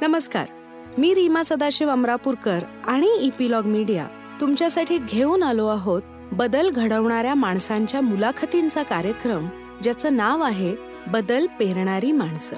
[0.00, 0.46] नमस्कार.
[0.98, 4.08] मी रीमा सदाशिव अमरापूरकर आणि epilogue media
[4.40, 6.02] तुमच्यासाठी घेऊन आलो आहोत
[6.32, 9.48] बदल घडवणाऱ्या माणसांच्या मुलाखतींचा कार्यक्रम
[9.82, 10.76] ज्याचं नाव आहे
[11.06, 12.56] बदल पेरणारी माणसं.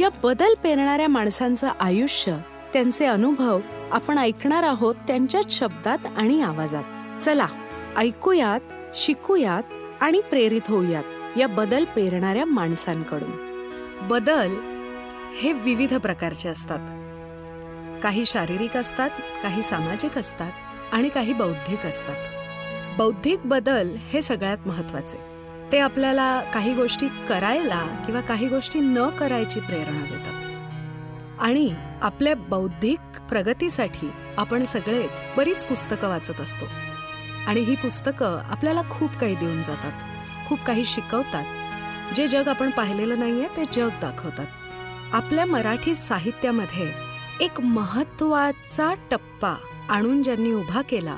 [0.00, 2.36] या बदल पेरणाऱ्या माणसांचं आयुष्य
[2.72, 3.60] त्यांचे अनुभव
[3.92, 6.84] आपण ऐकणार आहोत त्यांच्याच शब्दात आणि आवाजात.
[7.22, 7.46] चला
[7.96, 8.60] ऐकूयात
[8.94, 9.62] शिकूयात
[10.00, 13.48] आणि प्रेरित होऊयात या बदल पेरणाऱ्या माणसांकडून.
[14.08, 14.77] बदल
[15.36, 16.78] हे विविध प्रकारचे असतात.
[18.02, 19.10] काही शारीरिक असतात
[19.42, 20.52] काही सामाजिक असतात
[20.92, 22.16] आणि काही बौद्धिक असतात.
[22.98, 25.18] बौद्धिक बदल हे सगळ्यात महत्त्वाचे
[25.72, 30.44] ते आपल्याला काही गोष्टी करायला किंवा काही गोष्टी न करायची प्रेरणा देतात.
[31.40, 36.64] आणि आपल्या बौद्धिक प्रगतीसाठी आपण सगळेच बरीच पुस्तकं वाचत असतो.
[37.46, 39.92] आणि ही पुस्तकं आपल्याला खूप काही देऊन जातात.
[40.48, 41.44] खूप काही शिकवतात.
[42.14, 44.46] जे जग आपण पाहिलेलं नाहीये ते जग दाखवतात.
[45.12, 46.92] आपल्या मराठी साहित्यामध्ये
[47.40, 49.56] एक महत्त्वाचा टप्पा
[49.88, 51.16] आणून ज्यांनी उभा केला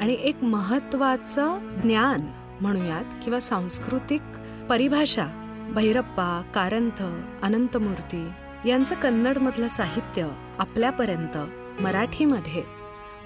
[0.00, 2.20] आणि एक महत्वाचं ज्ञान
[2.60, 4.20] म्हणूयात किंवा सांस्कृतिक
[4.68, 5.26] परिभाषा
[5.74, 7.02] भैरप्पा कारंथ
[7.42, 8.28] अनंतमूर्ती
[8.66, 10.28] यांचं कन्नडमधलं साहित्य
[10.58, 11.36] आपल्यापर्यंत
[11.82, 12.62] मराठीमध्ये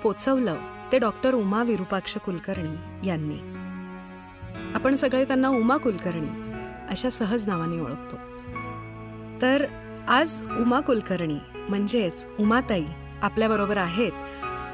[0.02, 0.56] पोचवलं
[0.92, 3.38] ते डॉक्टर उमा विरूपाक्ष कुलकर्णी यांनी.
[4.74, 6.52] आपण सगळे त्यांना उमा कुलकर्णी
[6.90, 8.16] अशा सहज नावाने ओळखतो.
[9.42, 9.66] तर
[10.08, 12.84] आज उमा कुलकर्णी म्हणजेच उमाताई
[13.22, 14.12] आपल्याबरोबर आहेत.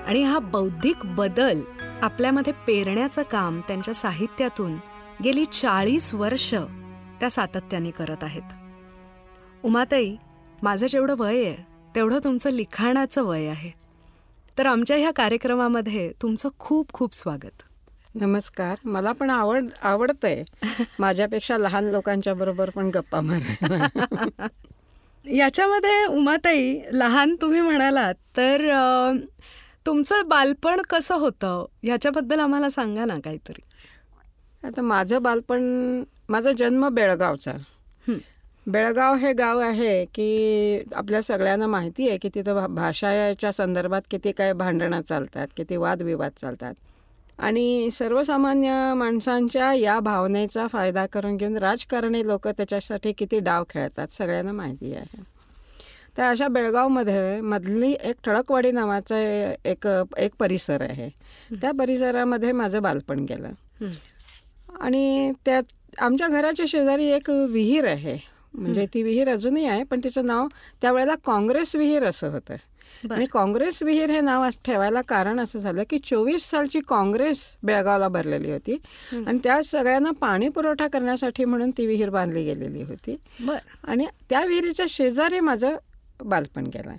[0.07, 1.61] आणि हा बौद्धिक बदल
[2.03, 4.77] आपल्यामध्ये पेरण्याचं काम त्यांच्या साहित्यातून
[5.25, 6.55] गेली चाळीस वर्ष
[7.21, 8.43] त्या सातत्याने करत आहेत.
[9.63, 10.17] उमाताई
[10.63, 11.57] माझं जेवढं वय आहे
[11.95, 13.71] तेवढं तुमचं लिखाणाचं वय आहे.
[14.59, 17.63] तर आमच्या ह्या कार्यक्रमामध्ये तुमचं खूप खूप स्वागत.
[18.15, 18.79] नमस्कार.
[18.85, 20.45] मला पण आवड आवडतंय.
[20.99, 24.47] माझ्यापेक्षा लहान लोकांच्या बरोबर पण गप्पा मारायला.
[25.37, 28.71] याच्यामध्ये उमाताई लहान तुम्ही म्हणालात तर
[29.87, 31.65] तुमचं बालपण कसं होतं?
[31.83, 33.61] ह्याच्याबद्दल आम्हाला सांगा ना काहीतरी.
[34.67, 35.61] आता माझं बालपण
[36.29, 37.53] माझा जन्म बेळगावचा.
[38.67, 44.33] बेळगाव हे गाव आहे की आपल्या सगळ्यांना माहिती आहे की तिथं भा- भाषाच्या संदर्भात किती
[44.33, 46.75] काय भांडणं चालतात किती वादविवाद चालतात.
[47.39, 54.53] आणि सर्वसामान्य माणसांच्या या भावनेचा फायदा करून घेऊन राजकारणी लोक त्याच्यासाठी किती डाव खेळतात सगळ्यांना
[54.53, 55.23] माहिती आहे.
[56.19, 59.19] तर अशा बेळगावमध्ये मधली एक ठळकवाडी नावाचा
[59.65, 59.87] एक
[60.19, 61.09] एक परिसर आहे.
[61.61, 63.51] त्या परिसरामध्ये माझं बालपण गेलं.
[64.81, 65.63] आणि त्यात
[65.99, 68.19] आमच्या घराच्या शेजारी एक विहीर आहे.
[68.55, 70.47] म्हणजे ती विहीर अजूनही आहे पण तिचं नाव
[70.83, 72.57] त्यावेळेला काँग्रेस विहीर असं होतं.
[73.11, 78.51] आणि काँग्रेस विहीर हे नाव ठेवायला कारण असं झालं की चोवीस सालची काँग्रेस बेळगावला भरलेली
[78.51, 78.77] होती.
[79.27, 83.17] आणि त्या सगळ्यांना पाणी पुरवठा करण्यासाठी म्हणून ती विहीर बांधली गेलेली होती.
[83.41, 83.59] बर.
[83.85, 85.77] आणि त्या विहिरीच्या शेजारी माझं
[86.25, 86.91] बालपण गेलं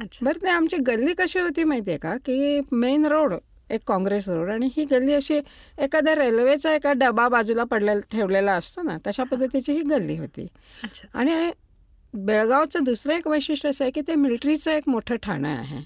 [0.00, 0.24] अच्छा.
[0.24, 2.14] बरं ते आमची गल्ली कशी होती माहिती आहे का?
[2.16, 3.34] की मेन रोड
[3.70, 4.50] एक काँग्रेस रोड.
[4.50, 5.38] आणि ही गल्ली अशी
[5.78, 10.46] एखाद्या रेल्वेचा एका डबा बाजूला पडलेला ठेवलेला असतो ना तशा पद्धतीची ही गल्ली होती.
[11.14, 11.50] आणि
[12.14, 15.80] बेळगावचं दुसरं एक वैशिष्ट्य असं आहे की ते मिलिटरीचं एक मोठं ठाणं आहे.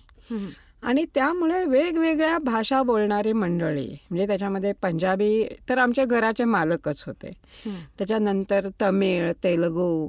[0.83, 7.31] आणि त्यामुळे वेगवेगळ्या भाषा बोलणारी मंडळी म्हणजे त्याच्यामध्ये पंजाबी तर आमच्या घराचे मालकच होते.
[7.99, 10.09] त्याच्यानंतर तमिळ तेलगू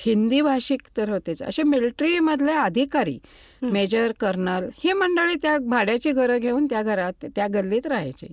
[0.00, 1.42] हिंदी भाषिक तर होतेच.
[1.42, 3.18] असे मिलिटरीमधले अधिकारी
[3.62, 8.26] मेजर कर्नल ही मंडळी त्या भाड्याची घरं घेऊन त्या घरात त्या गल्लीत राहायची.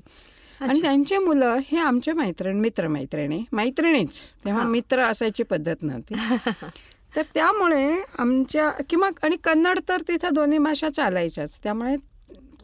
[0.61, 0.81] आणि.
[0.81, 4.63] त्यांची मुलं हे आमचे मैत्रीण मित्रमैत्रिणी मैत्रिणीच तेव्हा.
[4.63, 6.13] मित्र असायची पद्धत नव्हती
[7.15, 11.95] तर त्यामुळे आमच्या किंवा आणि कन्नड तर तिथं दोन्ही भाषा चालायच्याच त्यामुळे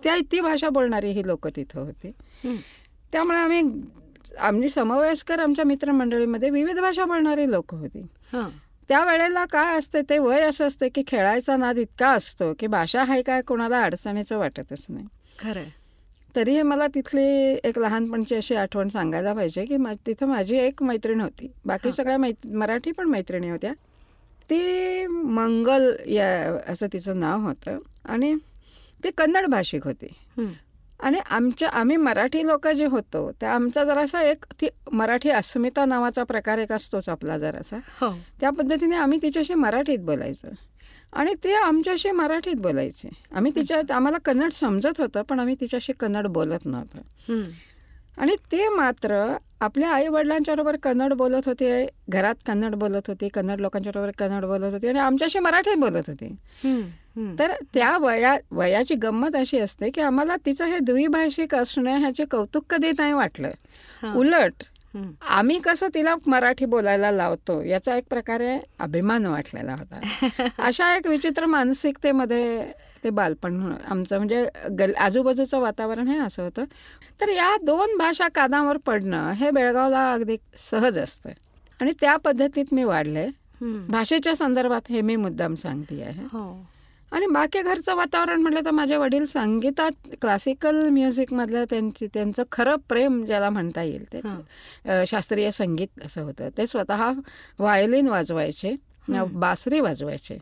[0.03, 2.11] त्या ती भाषा बोलणारी ही लोक तिथं होती.
[3.11, 3.61] त्यामुळे आम्ही
[4.39, 8.06] आमची समवयस्कर आमच्या मित्रमंडळीमध्ये विविध भाषा बोलणारी लोक होती.
[8.89, 13.22] त्यावेळेला काय असते ते वय असं असतं की खेळायचा नाद इतका असतो की भाषा आहे
[13.22, 15.06] काय कोणाला अडचणीचं वाटतच नाही
[15.39, 15.69] खरंय
[16.35, 21.22] तरीही मला तिथली एक लहानपणची अशी आठवण सांगायला पाहिजे की मा तिथं माझी एक मैत्रीण
[21.22, 21.51] होती.
[21.66, 21.91] बाकी.
[21.91, 23.73] सगळ्या मै मराठी पण मैत्रिणी होत्या.
[24.50, 28.36] ती मंगल या असं तिचं नाव होतं आणि
[29.04, 30.07] ती कन्नड भाषिक होती.
[31.00, 36.24] आणि आमच्या आम्ही मराठी लोक जे होतो त्या आमचा जरासा एक ती मराठी अस्मिता नावाचा
[36.24, 37.77] प्रकार एक असतोच आपला जरासा.
[37.77, 38.19] हो.
[38.42, 40.48] त्या पद्धतीने आम्ही तिच्याशी मराठीत बोलायचं.
[41.15, 46.27] आणि ते आमच्याशी मराठीत बोलायचे आम्ही तिच्या आम्हाला कन्नड समजत होतं पण आम्ही तिच्याशी कन्नड
[46.27, 47.00] बोलत नव्हतं.
[48.17, 54.12] आणि ते मात्र आपल्या आई वडिलांच्याबरोबर कन्नड बोलत होते घरात कन्नड बोलत होती कन्नड लोकांच्याबरोबर
[54.17, 56.35] कन्नड बोलत होती आणि आमच्याशी मराठीत बोलत होती.
[57.39, 62.65] तर त्या वया वयाची गंमत अशी असते की आम्हाला तिचं हे द्विभाषिक असणं ह्याचे कौतुक
[62.69, 63.51] कधी नाही वाटलं.
[64.15, 64.63] उलट.
[65.21, 70.00] आम्ही कसं तिला मराठी बोलायला लावतो याचा एक प्रकारे अभिमान वाटलेला होता.
[70.59, 72.71] अशा एक विचित्र मानसिकतेमध्ये
[73.03, 74.50] ते बालपण आमचं म्हणजे
[74.80, 76.63] गल आजूबाजूचं वातावरण हे असं होतं.
[77.21, 80.38] तर या दोन भाषा कानावर पडणं हे बेळगावला अगदी
[80.71, 81.30] सहज असतं.
[81.81, 83.27] आणि त्या पद्धतीत मी वाढले.
[83.89, 86.65] भाषेच्या संदर्भात हे मी मुद्दाम सांगते आहे हो.
[87.15, 89.91] आणि बाकी घरचं वातावरण म्हटलं तर माझे वडील संगीतात
[90.21, 94.21] क्लासिकल म्युझिकमधलं त्यांची त्यांचं खरं प्रेम ज्याला म्हणता येईल ते.
[95.07, 96.50] शास्त्रीय संगीत असं होतं.
[96.57, 97.12] ते स्वतः
[97.59, 98.75] व्हायोलिन वाजवायचे.
[99.33, 100.38] बासरी वाजवायचे.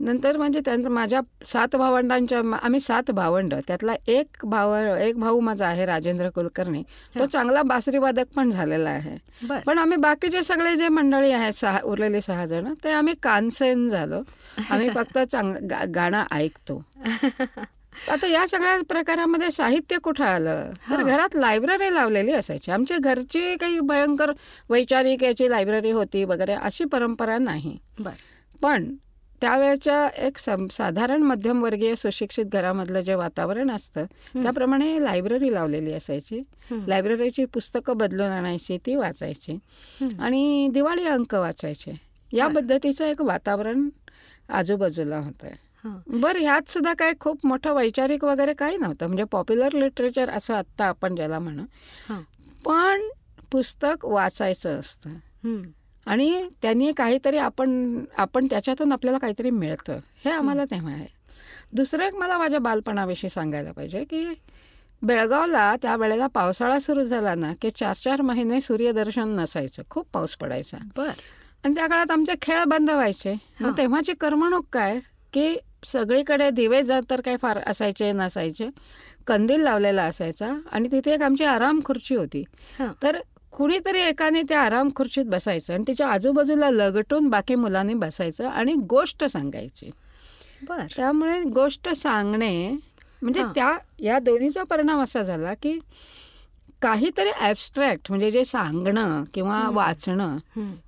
[0.00, 5.66] नंतर म्हणजे त्यांचं माझ्या सात भावंडांच्या आम्ही सात भावंड त्यातला एक भाव एक भाऊ माझा
[5.66, 6.82] आहे राजेंद्र कुलकर्णी.
[7.18, 7.26] तो.
[7.26, 9.16] चांगला बासरी वादक पण झालेला आहे.
[9.66, 14.22] पण आम्ही बाकीचे सगळे जे मंडळी आहेत सहा उरलेले सहा जण ते आम्ही कानसेन झालो.
[14.70, 16.84] आम्ही फक्त चांग गा- गाणं ऐकतो.
[18.10, 20.70] आता या सगळ्या प्रकारामध्ये साहित्य कुठं आलं?
[20.90, 21.02] तर.
[21.02, 22.70] घरात लायब्ररी लावलेली असायची.
[22.70, 24.32] आमच्या घरची काही भयंकर
[24.70, 27.78] वैचारिक याची लायब्ररी होती वगैरे अशी परंपरा नाही.
[28.62, 28.94] पण
[29.40, 34.04] त्यावेळेच्या एक सम साधारण मध्यमवर्गीय सुशिक्षित घरामधलं जे वातावरण असतं.
[34.42, 36.42] त्याप्रमाणे लायब्ररी लावलेली असायची.
[36.88, 39.58] लायब्ररीची पुस्तकं बदलून आणायची ती वाचायची.
[40.20, 41.90] आणि दिवाळी अंक वाचायचे
[42.32, 42.46] या.
[42.48, 43.88] पद्धतीचं एक वातावरण
[44.48, 45.48] आजूबाजूला होतं.
[46.20, 50.84] बरं ह्यात सुद्धा काय खूप मोठं वैचारिक वगैरे काही नव्हतं म्हणजे पॉप्युलर लिटरेचर असं आत्ता
[50.84, 51.62] आपण ज्याला म्हणू.
[52.64, 53.02] पण
[53.50, 55.10] पुस्तक वाचायचं असतं.
[56.06, 61.06] आणि त्यांनी काहीतरी आपण आपण त्याच्यातून आपल्याला काहीतरी मिळतं हे आम्हाला तेव्हा आहे.
[61.72, 64.34] दुसरं एक मला माझ्या बालपणाविषयी सांगायला पाहिजे की
[65.02, 70.76] बेळगावला त्यावेळेला पावसाळा सुरू झाला ना की चार चार महिने सूर्यदर्शन नसायचं खूप पाऊस पडायचा.
[70.96, 71.10] बर.
[71.64, 73.34] आणि त्या काळात आमचे खेळ बंद व्हायचे.
[73.60, 75.00] मग तेव्हाची करमणूक काय?
[75.32, 78.68] की सगळीकडे दिवे जर तर काही फार असायचे नसायचे.
[79.26, 82.44] कंदील लावलेला असायचा आणि तिथे एक आमची आराम खुर्ची होती.
[83.02, 83.16] तर
[83.56, 89.24] कुणीतरी एकाने त्या आराम खुर्चीत बसायचं आणि तिच्या आजूबाजूला लगटून बाकी मुलांनी बसायचं आणि गोष्ट
[89.24, 89.90] सांगायची
[90.68, 92.68] बर त्यामुळे गोष्ट सांगणे
[93.22, 93.42] म्हणजे.
[93.54, 95.78] त्या या दोन्हीचा परिणाम असा झाला की
[96.82, 99.60] काहीतरी ॲबस्ट्रॅक्ट म्हणजे जे सांगणं किंवा.
[99.72, 100.36] वाचणं.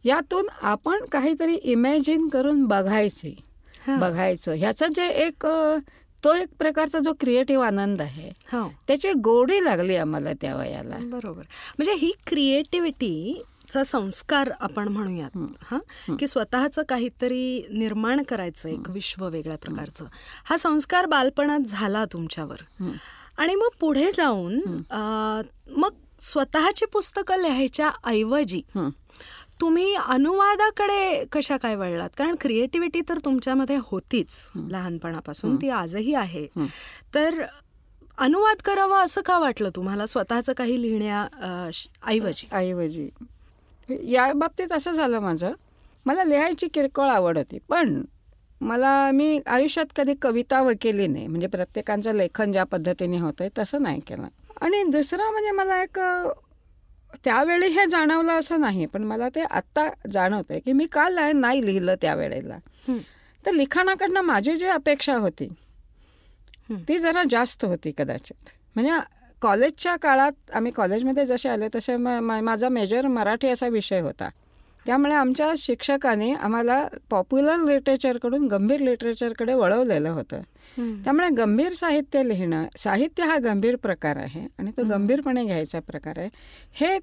[0.05, 3.35] यातून आपण काहीतरी इमॅजिन करून बघायची.
[3.89, 5.47] बघायचं ह्याचं जे एक
[6.25, 8.69] तो एक प्रकारचा जो क्रिएटिव्ह आनंद आहे हो.
[8.87, 10.97] त्याची गोडी लागली आम्हाला त्या वयाला.
[11.03, 11.43] बरोबर.
[11.79, 15.37] म्हणजे ही क्रिएटिव्हिटीचा संस्कार आपण म्हणूयात
[15.71, 16.17] हं.
[16.17, 20.05] की स्वतःचं काहीतरी निर्माण करायचं एक विश्व वेगळ्या प्रकारचं.
[20.45, 22.85] हा संस्कार बालपणात झाला तुमच्यावर.
[23.39, 24.61] आणि मग पुढे जाऊन
[25.77, 28.63] मग स्वतःची पुस्तकं लिहायच्या ऐवजी.
[29.61, 32.11] तुम्ही अनुवादाकडे कशा काय वळलात?
[32.19, 36.47] कारण क्रिएटिव्हिटी तर तुमच्यामध्ये होतीच लहानपणापासून ती आजही आहे.
[37.15, 37.43] तर
[38.19, 40.07] अनुवाद करावा असं का वाटलं तुम्हाला?
[40.07, 41.27] स्वतःचं काही लिहिण्या
[42.07, 42.49] ऐवजी.
[42.53, 43.09] ऐवजी.
[44.13, 45.53] या बाबतीत असं झालं माझं.
[46.07, 47.59] मला लिहायची किरकोळ आवड होती.
[47.69, 48.03] पण
[48.61, 51.27] मला मी आयुष्यात कधी कविता व केली नाही.
[51.27, 54.27] म्हणजे प्रत्येकाचं लेखन ज्या पद्धतीने होतं तसं नाही केलं.
[54.61, 55.99] आणि दुसरं म्हणजे मला एक
[57.25, 61.67] त्यावेळी हे जाणवलं असं नाही पण मला ते आत्ता जाणवतंय की मी का ला- नाही
[61.67, 62.59] लिहिलं त्यावेळेला.
[63.45, 65.49] तर लिखाणाकडनं माझी जी अपेक्षा होती.
[66.89, 68.99] ती जरा जास्त होती कदाचित म्हणजे
[69.43, 74.29] कॉलेजच्या काळात आम्ही कॉलेजमध्ये जसे आले तसे माझा मेजर मराठी असा विषय होता
[74.87, 80.41] त्यामुळे आमच्या शिक्षकाने आम्हाला पॉप्युलर लिटरेचरकडून गंभीर लिटरेचरकडे वळवलेलं होतं.
[81.05, 84.83] त्यामुळे गंभीर साहित्य लिहिणं साहित्य हा गंभीर प्रकार आहे आणि तो.
[84.83, 86.29] गंभीरपणे घ्यायचा प्रकार आहे
[86.73, 86.99] हे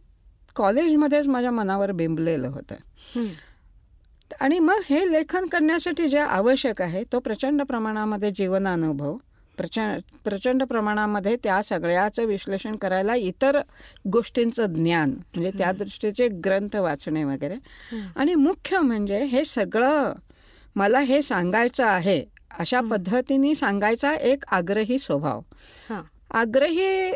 [0.55, 2.75] कॉलेजमध्येच माझ्या मनावर बिंबलेलं होतं.
[4.41, 9.17] आणि मग हे लेखन करण्यासाठी जे आवश्यक आहे तो प्रचंड प्रमाणामध्ये जीवनानुभव
[9.57, 13.59] प्रचंड प्रचंड प्रमाणामध्ये त्या सगळ्याचं विश्लेषण करायला इतर
[14.11, 17.55] गोष्टींचं ज्ञान म्हणजे त्या दृष्टीचे ग्रंथ वाचणे वगैरे.
[18.15, 20.13] आणि मुख्य म्हणजे हे सगळं
[20.75, 22.23] मला हे सांगायचं आहे
[22.59, 25.41] अशा पद्धतीने सांगायचा एक आग्रही स्वभाव.
[25.89, 26.01] हां.
[26.31, 27.11] आग्रही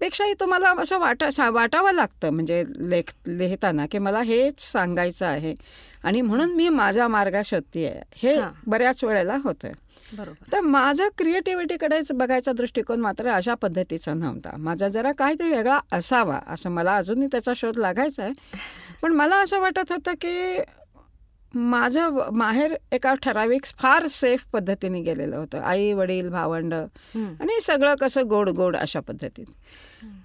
[0.00, 5.54] पेक्षाही तुम्हाला असं वाटा सा वाटावं लागतं म्हणजे लेख लिहिताना की मला हेच सांगायचं आहे.
[6.04, 8.00] आणि म्हणून मी माझा मार्ग शोधते आहे.
[8.14, 8.50] हे हां.
[8.66, 9.72] बऱ्याच वेळेला होतं
[10.12, 10.52] बरोबर.
[10.52, 14.56] तर माझा क्रिएटिव्हिटीकडेच बघायचा दृष्टिकोन मात्र अशा पद्धतीचा नव्हता.
[14.56, 18.32] माझा जरा काहीतरी वेगळा असावा असं मला अजूनही त्याचा शोध लागायचा आहे.
[19.02, 20.62] पण मला असं वाटत होतं की
[21.54, 25.60] माझं माहेर एका ठराविक फार सेफ पद्धतीने गेलेलं होतं.
[25.60, 26.74] आई वडील भावंड.
[26.74, 29.46] आणि सगळं कसं गोड गोड अशा पद्धतीत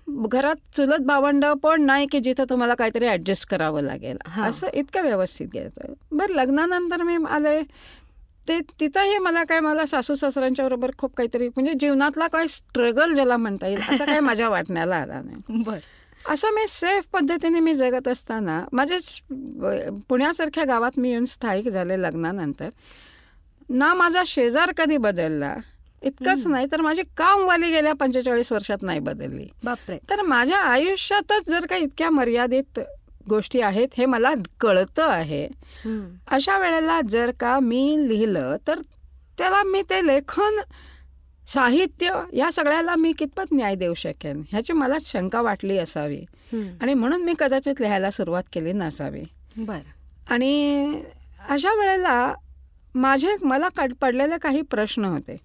[0.10, 4.18] घरात चुलत भावंड पण नाही की जिथं तुम्हाला काहीतरी ॲडजस्ट करावं लागेल.
[4.42, 7.62] असं इतकं व्यवस्थित गेलं बरं लग्नानंतर मी आले.
[8.48, 13.38] ते तिथंही मला काय मला सासू सासऱ्यांच्या बरोबर खूप काहीतरी म्हणजे जीवनातला काही स्ट्रगल ज्याला
[13.38, 15.64] म्हणता येईल असं काय माझ्या वाटण्याला आला नाही.
[15.64, 15.78] बर.
[16.30, 18.98] असं मी सेफ पद्धतीने मी जगत असताना माझ्या
[20.10, 22.70] पुण्यासारख्या गावात मी येऊन स्थायिक झाले लग्नानंतर.
[23.70, 25.56] ना माझा शेजार कधी बदलला
[26.04, 29.48] इतकंच नाही तर माझी कामवाली गेल्या पंचेचाळीस वर्षात नाही बदलली.
[29.64, 29.98] बापरे.
[30.10, 32.80] तर माझ्या आयुष्यातच जर का इतक्या मर्यादित
[33.30, 35.48] गोष्टी आहेत हे मला कळतं आहे.
[36.28, 38.80] अशा वेळेला जर का मी लिहिलं तर
[39.38, 40.60] त्याला मी ते लेखन
[41.54, 46.22] साहित्य या सगळ्याला मी कितपत न्याय देऊ शकेन ह्याची मला शंका वाटली असावी.
[46.82, 49.24] आणि म्हणून मी कदाचित लिहायला सुरुवात केली नसावी.
[49.58, 49.80] बर.
[50.30, 50.94] आणि
[51.50, 52.34] अशा वेळेला
[52.96, 55.38] माझे मला कड पडलेले काही प्रश्न होते.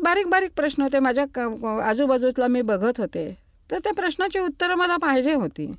[0.00, 0.98] बारीक बारीक प्रश्न होते.
[0.98, 1.24] माझ्या
[1.84, 3.45] आजूबाजूला मी बघत होते.
[3.70, 5.72] तर त्या प्रश्नाची उत्तरं मला पाहिजे होती.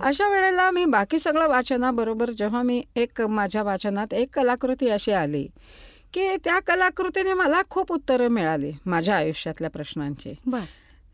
[0.00, 5.46] अशा वेळेला मी बाकी सगळं वाचनाबरोबर जेव्हा मी एक माझ्या वाचनात एक कलाकृती अशी आली
[6.14, 10.34] की त्या कलाकृतीने मला खूप उत्तरं मिळाली माझ्या आयुष्यातल्या प्रश्नांची.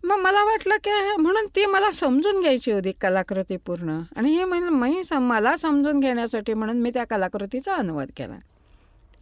[0.04, 5.04] मग मला वाटलं की म्हणून ती मला समजून घ्यायची होती कलाकृती पूर्ण आणि हे मी
[5.04, 8.36] सम- मला समजून घेण्यासाठी म्हणून मी त्या कलाकृतीचा अनुवाद केला.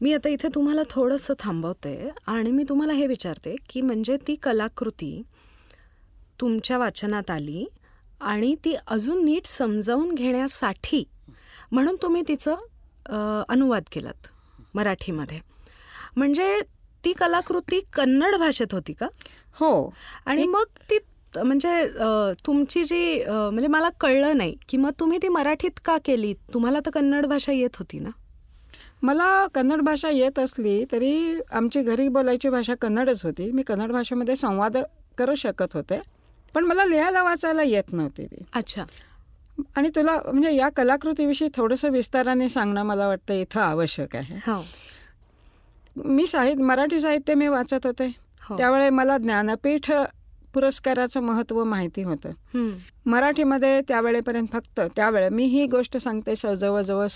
[0.00, 5.22] मी आता इथे तुम्हाला थोडंसं थांबवते आणि मी तुम्हाला हे विचारते की म्हणजे ती कलाकृती
[6.40, 7.64] तुमच्या वाचनात आली
[8.20, 11.04] आणि ती अजून नीट समजावून घेण्यासाठी
[11.72, 14.26] म्हणून तुम्ही तिचं अनुवाद केलात
[14.74, 15.38] मराठीमध्ये.
[16.16, 16.60] म्हणजे
[17.04, 19.06] ती कलाकृती कन्नड भाषेत होती का?
[19.60, 19.92] हो.
[20.26, 20.98] आणि मग ती
[21.36, 21.86] म्हणजे
[22.46, 26.32] तुमची जी म्हणजे मला कळलं नाही की मग तुम्ही ती मराठीत का केली?
[26.54, 28.10] तुम्हाला तर कन्नड भाषा येत होती ना?
[29.02, 33.50] मला कन्नड भाषा येत असली तरी आमची घरी बोलायची भाषा कन्नडच होती.
[33.52, 34.76] मी कन्नड भाषेमध्ये संवाद
[35.18, 36.00] करू शकत होते.
[36.58, 38.44] पण मला लिहायला वाचायला येत नव्हती ती.
[38.54, 38.84] अच्छा.
[39.76, 44.36] आणि तुला म्हणजे या कलाकृतीविषयी थोडंसं विस्ताराने सांगणं मला वाटतं इथं आवश्यक आहे.
[44.36, 44.64] हो.
[45.96, 48.06] मी साहित्य मराठी साहित्य मी वाचत होते.
[48.40, 48.56] हो.
[48.56, 49.90] त्यावेळे मला ज्ञानपीठ
[50.54, 52.30] पुरस्काराचं महत्त्व माहिती होतं.
[53.06, 57.06] मराठीमध्ये त्यावेळेपर्यंत फक्त त्यावेळे मी ही गोष्ट सांगते जवळजवळ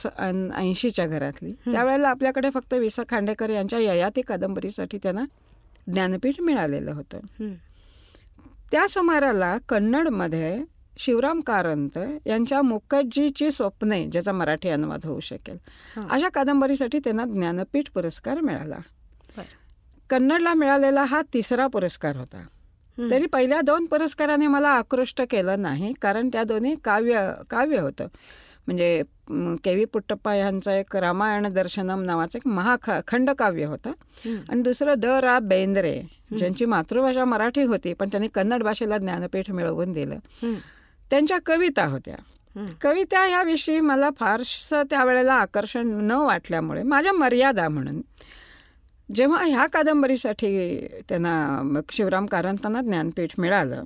[0.54, 1.52] ऐंशीच्या घरातली.
[1.52, 5.24] त्यावेळेला आपल्याकडे फक्त वि स खांडेकर यांच्या ययाती कादंबरीसाठी त्यांना
[5.86, 7.18] ज्ञानपीठ मिळालेलं होतं.
[8.72, 10.64] त्या सुमाराला कन्नडमध्ये
[10.98, 15.56] शिवराम कारंत यांच्या मुखर्जीची स्वप्ने ज्याचा मराठी अनुवाद होऊ शकेल.
[16.10, 18.78] अशा कादंबरीसाठी त्यांना ज्ञानपीठ पुरस्कार मिळाला.
[20.10, 22.42] कन्नडला मिळालेला हा तिसरा पुरस्कार होता.
[23.10, 28.06] तरी पहिल्या दोन पुरस्काराने मला आकृष्ट केलं नाही कारण त्या दोन्ही काव्य काव्य होतं
[28.66, 29.02] म्हणजे
[29.64, 33.92] के व्ही पुट्टप्पा यांचं एक रामायण दर्शनम नावाचं एक महाख खंडकाव्य होतं.
[34.48, 36.02] आणि दुसरं द रा बेंद्रे
[36.38, 40.18] ज्यांची मातृभाषा मराठी होती पण त्यांनी कन्नड भाषेला ज्ञानपीठ मिळवून दिलं.
[41.10, 42.16] त्यांच्या कविता होत्या.
[42.82, 48.00] कविता ह्याविषयी मला फारसं त्यावेळेला आकर्षण न वाटल्यामुळे माझ्या मर्यादा म्हणून
[49.14, 50.78] जेव्हा ह्या कादंबरीसाठी
[51.08, 53.84] त्यांना शिवराम कारंतांना ज्ञानपीठ मिळालं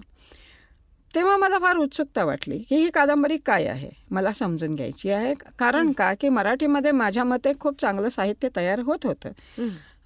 [1.16, 3.90] तेव्हा मला फार उत्सुकता वाटली की ही कादंबरी काय आहे?
[4.10, 5.34] मला समजून घ्यायची आहे.
[5.58, 6.14] कारण का?
[6.14, 9.30] की मराठीमध्ये माझ्या मते खूप चांगलं साहित्य तयार होत होतं.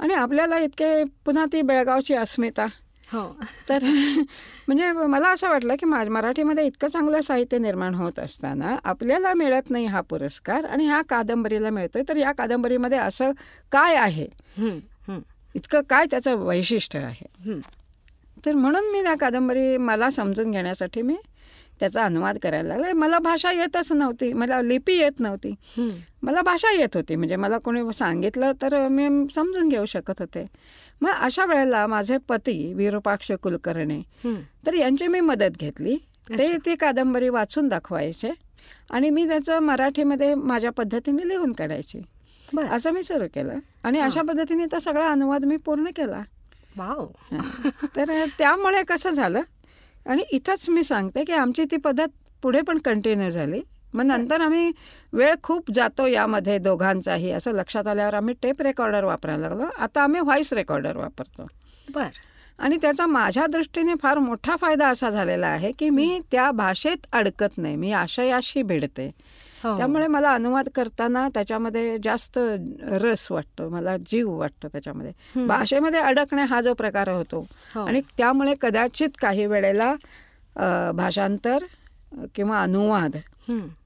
[0.01, 2.67] आणि आपल्याला इतके पुन्हा ती बेळगावची अस्मिता.
[3.13, 3.41] हो.
[3.69, 3.79] तर
[4.69, 9.71] म्हणजे मला असं वाटलं की मा मराठीमध्ये इतकं चांगलं साहित्य निर्माण होत असताना आपल्याला मिळत
[9.71, 12.03] नाही हा पुरस्कार आणि ह्या कादंबरीला मिळतोय.
[12.09, 13.31] तर या कादंबरीमध्ये असं
[13.73, 14.27] काय आहे.
[15.55, 17.51] इतकं काय त्याचं वैशिष्ट्य आहे.
[18.47, 21.17] तर म्हणून मी त्या कादंबरी मला समजून घेण्यासाठी मी
[21.81, 22.93] त्याचा अनुवाद करायला लागले.
[22.93, 24.33] मला भाषा येतच नव्हती.
[24.33, 25.55] मला लिपी येत नव्हती.
[26.23, 27.17] मला भाषा येत होती.
[27.17, 30.47] म्हणजे मला कोणी सांगितलं तर मी समजून घेऊ शकत होते.
[31.01, 34.03] मग अशा वेळेला माझे पती विरूपाक्ष कुलकर्णी.
[34.67, 35.97] तर यांची मी मदत घेतली.
[36.31, 36.57] ते.
[36.67, 38.31] ती कादंबरी वाचून दाखवायचे
[38.91, 42.03] आणि मी त्याचं मराठीमध्ये माझ्या पद्धतीने लिहून काढायची.
[42.53, 42.65] बर.
[42.65, 43.59] असं मी सुरू केलं.
[43.85, 46.23] आणि अशा पद्धतीने तो सगळा अनुवाद मी पूर्ण केला.
[46.77, 47.07] वाव.
[47.97, 49.43] तर त्यामुळे कसं झालं?
[50.07, 52.09] आणि इथंच मी सांगते की आमची ती पद्धत
[52.43, 53.61] पुढे पण कंटिन्यू झाली.
[53.95, 54.73] मग नंतर आम्ही
[55.13, 59.65] वेळ खूप जातो यामध्ये दोघांचाही असं लक्षात आल्यावर आम्ही टेप रेकॉर्डर वापरायला लागलो.
[59.79, 61.47] आता आम्ही व्हॉइस रेकॉर्डर वापरतो.
[61.95, 62.09] बर.
[62.59, 67.59] आणि त्याचा माझ्या दृष्टीने फार मोठा फायदा असा झालेला आहे की मी त्या भाषेत अडकत
[67.59, 67.77] नाही.
[67.77, 69.11] मी आशयाशी भिडते.
[69.63, 72.39] त्यामुळे मला अनुवाद करताना त्याच्यामध्ये जास्त
[73.03, 75.45] रस वाटतो मला जीव वाटतो त्याच्यामध्ये.
[75.47, 77.41] भाषेमध्ये अडकणे हा जो प्रकार होतो
[77.75, 77.85] हो.
[77.87, 79.95] आणि त्यामुळे कदाचित काही वेळेला
[80.93, 81.65] भाषांतर
[82.35, 83.17] किंवा अनुवाद.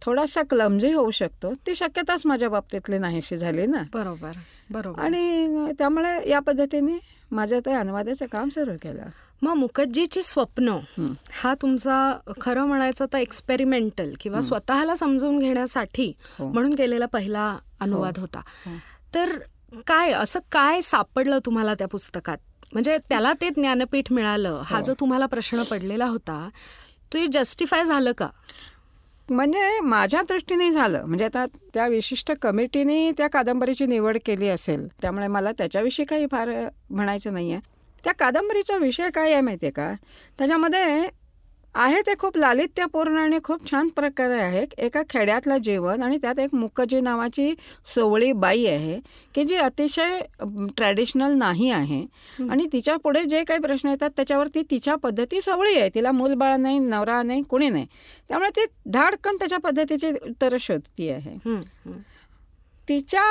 [0.03, 4.33] थोडासा क्लमजी होऊ शकतो ती शक्यताच माझ्या बाबतीतली नाहीशी झाली ना बरोबर
[4.71, 6.99] बरोबर आणि त्यामुळे या पद्धतीने
[7.31, 9.05] माझं ते अनुवादाचं काम सुरू केलं
[9.43, 11.13] मग मुखर्जीची स्वप्न हं.
[11.33, 11.97] हा तुमचा
[12.41, 16.47] खरं म्हणायचं तर एक्सपेरिमेंटल किंवा स्वतःला समजून घेण्यासाठी हो.
[16.47, 18.73] म्हणून केलेला पहिला अनुवाद होता हो.
[19.15, 19.39] तर
[19.87, 22.39] काय असं काय सापडलं तुम्हाला त्या पुस्तकात
[22.73, 24.83] म्हणजे त्याला ते ज्ञानपीठ मिळालं हा हो.
[24.83, 26.49] जो तुम्हाला प्रश्न पडलेला होता
[27.13, 28.29] ते जस्टिफाय झालं का
[29.29, 35.27] म्हणजे माझ्या दृष्टीने झालं म्हणजे आता त्या विशिष्ट कमिटीने त्या कादंबरीची निवड केली असेल त्यामुळे
[35.27, 36.51] मला त्याच्याविषयी काही फार
[36.91, 37.61] म्हणायचं नाही आहे
[38.05, 39.93] त्या कादंबरीचा विषय काय आहे माहिती आहे का?
[40.39, 41.09] त्याच्यामध्ये
[41.75, 46.55] आहे ते खूप लालित्यपूर्ण आणि खूप छान प्रकारे आहे एका खेड्यातलं जीवन आणि त्यात एक
[46.55, 47.55] मुखजी नावाची
[47.95, 48.99] सोवळी बाई आहे
[49.35, 50.19] की जी अतिशय
[50.77, 52.01] ट्रॅडिशनल नाही आहे.
[52.51, 55.89] आणि तिच्या पुढे जे काही प्रश्न येतात त्याच्यावरती तिच्या पद्धती सवळी आहे.
[55.95, 57.87] तिला मूलबाळ नाही नवरा नाही कुणी नाही.
[58.31, 61.59] त्यामुळे ती धाडकन त्याच्या पद्धतीची उत्तरं शोधती आहे
[62.89, 63.25] तिच्या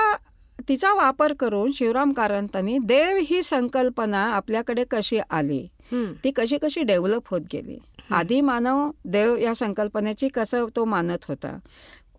[0.67, 5.67] तिचा वापर करून शिवराम कारंतांनी देव ही संकल्पना आपल्याकडे कशी आली?
[5.93, 7.77] ती कशी कशी डेव्हलप होत गेली?
[8.11, 11.57] आधी मानव देव या संकल्पनेची कसं तो मानत होता?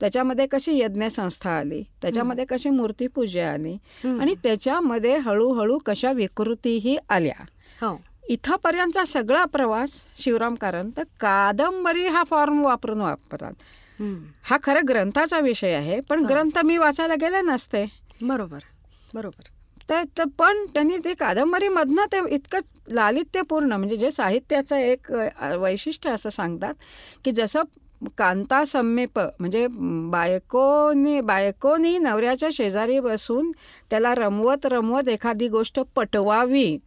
[0.01, 1.83] त्याच्यामध्ये कशी यज्ञ संस्था आली?
[2.03, 3.77] त्याच्यामध्ये कशी मूर्तीपूजा आली?
[4.05, 7.45] आणि त्याच्यामध्ये हळूहळू कशा विकृतीही आल्या?
[7.83, 8.01] हो.
[8.29, 13.53] इथंपर्यंतचा सगळा प्रवास शिवराम कारंत कादंबरी हा फॉर्म वापरून वापरात.
[14.45, 18.04] हा खरं ग्रंथाचा विषय आहे पण ग्रंथ मी वाचायला गेले नसते.
[18.23, 18.59] बरोबर
[19.15, 19.43] बरोबर.
[19.91, 25.13] तर पण त्यांनी ते कादंबरीमधनं ते इतकं लालित्यपूर्ण म्हणजे जे साहित्याचं एक
[25.59, 26.75] वैशिष्ट्य असं सांगतात
[27.25, 27.63] की जसं
[28.19, 29.67] कांता समीप म्हणजे
[30.11, 33.53] बायकोनी बायकोनी नवऱ्याच्या शेजारी बसून
[33.91, 36.79] त्याला रमवत रमवत एखादी गोष्ट पटवावी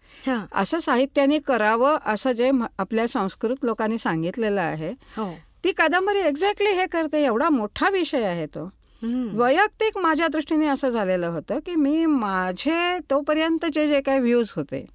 [0.52, 4.92] असं साहित्याने करावं असं जे आपल्या संस्कृत लोकांनी सांगितलेलं आहे.
[5.18, 5.34] हो.
[5.64, 8.70] ती कादंबरी एक्झॅक्टली हे करते एवढा मोठा विषय आहे तो.
[9.02, 14.86] वैयक्तिक माझ्या दृष्टीने असं झालेलं होतं की मी माझे तोपर्यंतचे जे काही व्ह्यूज होते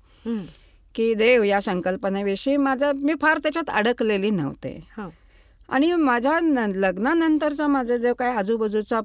[0.95, 4.79] की देव या संकल्पनेविषयी माझं मी फार त्याच्यात अडकलेली नव्हते.
[4.97, 5.09] हो.
[5.69, 9.01] आणि माझ्या लग्नानंतरचा माझा जो काय आजूबाजूचा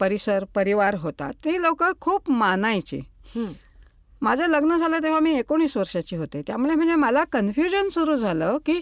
[0.00, 3.00] परिसर परिवार होता ते लोक खूप मानायचे.
[4.22, 6.42] माझं लग्न झालं तेव्हा मी एकोणीस वर्षाची होते.
[6.46, 8.80] त्यामुळे म्हणजे मला कन्फ्युजन सुरू झालं की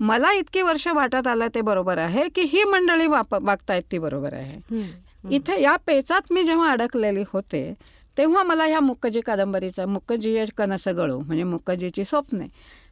[0.00, 4.32] मला इतकी वर्ष वाटत आलं ते बरोबर आहे की ही मंडळी वाप वागतायत ती बरोबर
[4.32, 4.58] आहे.
[5.30, 7.72] इथे या पेचात मी जेव्हा अडकलेली होते
[8.18, 12.46] तेव्हा मला ह्या मुक्कजी कादंबरीचा मुक्कजी कनस गळू म्हणजे मुक्कजीची स्वप्ने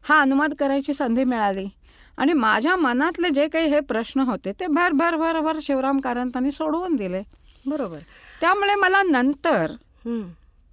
[0.08, 1.66] हा अनुवाद करायची संधी मिळाली.
[2.18, 6.50] आणि माझ्या मनातले जे काही हे प्रश्न होते ते भर भर भर भर शिवराम कारंतांनी
[6.52, 7.22] सोडवून दिले.
[7.66, 7.98] बरोबर.
[8.40, 9.72] त्यामुळे मला नंतर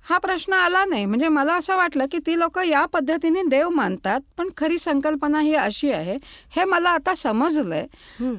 [0.10, 1.06] हा प्रश्न आला नाही.
[1.06, 5.56] म्हणजे मला असं वाटलं की ती लोक या पद्धतीने देव मानतात पण खरी संकल्पना ही
[5.56, 6.18] अशी आहे.
[6.56, 7.86] हे मला आता समजलंय.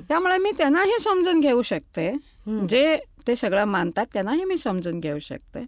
[0.08, 2.12] त्यामुळे मी त्यांनाही समजून घेऊ शकते.
[2.68, 5.64] जे ते सगळं मानतात त्यांनाही मी समजून घेऊ शकते.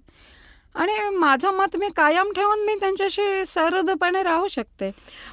[0.75, 4.91] आणि माझं मत मी कायम ठेवून मी त्यांच्याशी सहृदपणे राहू शकते.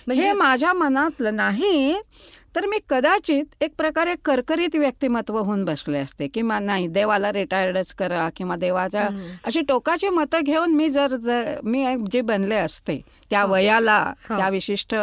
[0.07, 1.99] म्हणजे माझ्या मनातलं नाही
[2.55, 8.29] तर मी कदाचित एक प्रकारे करकरीत व्यक्तिमत्व होऊन बसले असते की नाही देवाला रिटायर्डच करा
[8.35, 9.07] किंवा देवाच्या
[9.45, 11.15] अशी टोकाची मतं घेऊन मी जर
[11.63, 14.93] मी जे बनले असते त्या वयाला त्या विशिष्ट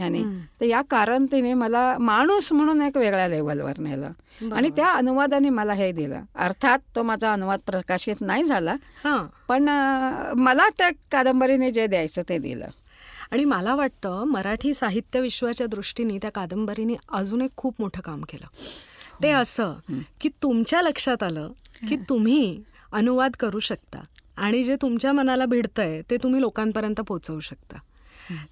[0.00, 0.22] याने
[0.60, 4.10] तर या कारणतीने मला माणूस म्हणून एक वेगळ्या लेवलवर नेलं.
[4.52, 6.20] आणि त्या अनुवादाने मला हे दिलं.
[6.34, 8.74] अर्थात तो माझा अनुवाद प्रकाशित नाही झाला
[9.48, 9.68] पण
[10.38, 12.66] मला त्या कादंबरीने जे द्यायचं ते दिलं.
[13.32, 18.46] आणि मला वाटतं मराठी साहित्य विश्वाच्या दृष्टीने त्या कादंबरीने अजून एक खूप मोठं काम केलं.
[19.22, 19.74] ते असं
[20.20, 21.52] की तुमच्या लक्षात आलं
[21.88, 24.02] की तुम्ही अनुवाद करू शकता
[24.36, 27.78] आणि जे तुमच्या मनाला भिडतंय ते तुम्ही लोकांपर्यंत पोचवू शकता.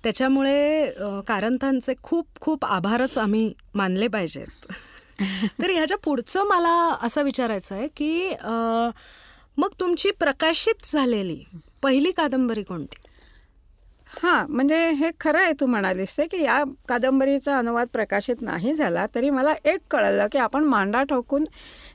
[0.03, 0.91] त्याच्यामुळे
[1.27, 4.73] कारंथांचे खूप खूप आभारच आम्ही मानले पाहिजेत.
[5.63, 8.35] तर ह्याच्या पुढचं मला असं विचारायचं आहे की
[9.57, 11.45] मग तुमची प्रकाशित झालेली
[11.83, 13.10] पहिली कादंबरी कोणती?
[14.11, 19.07] हां म्हणजे हे खरं आहे तू म्हणालीस ते की या कादंबरीचा अनुवाद प्रकाशित नाही झाला
[19.15, 21.45] तरी मला एक कळलं की आपण मांडा ठोकून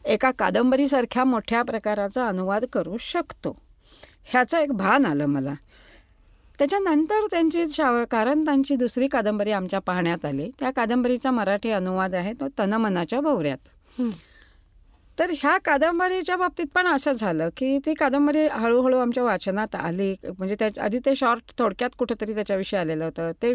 [0.06, 3.58] एका कादंबरीसारख्या मोठ्या प्रकाराचा अनुवाद करू शकतो.
[4.26, 5.54] ह्याचं एक भान आलं मला.
[6.60, 10.52] त्याच्यानंतर त्यांची शाव कारण त्यांची दुसरी कादंबरी आमच्या पाहण्यात आली.
[10.60, 14.02] त्या कादंबरीचा मराठी अनुवाद आहे तो तनमनाच्या भोवऱ्यात.
[15.20, 20.14] तर ह्या कादंबरीच्या बाबतीत पण असं झालं की ती कादंबरी हळूहळू आमच्या वाचनात आली.
[20.28, 23.32] म्हणजे त्या आधी ते शॉर्ट थोडक्यात कुठंतरी त्याच्याविषयी आलेलं होतं.
[23.42, 23.54] ते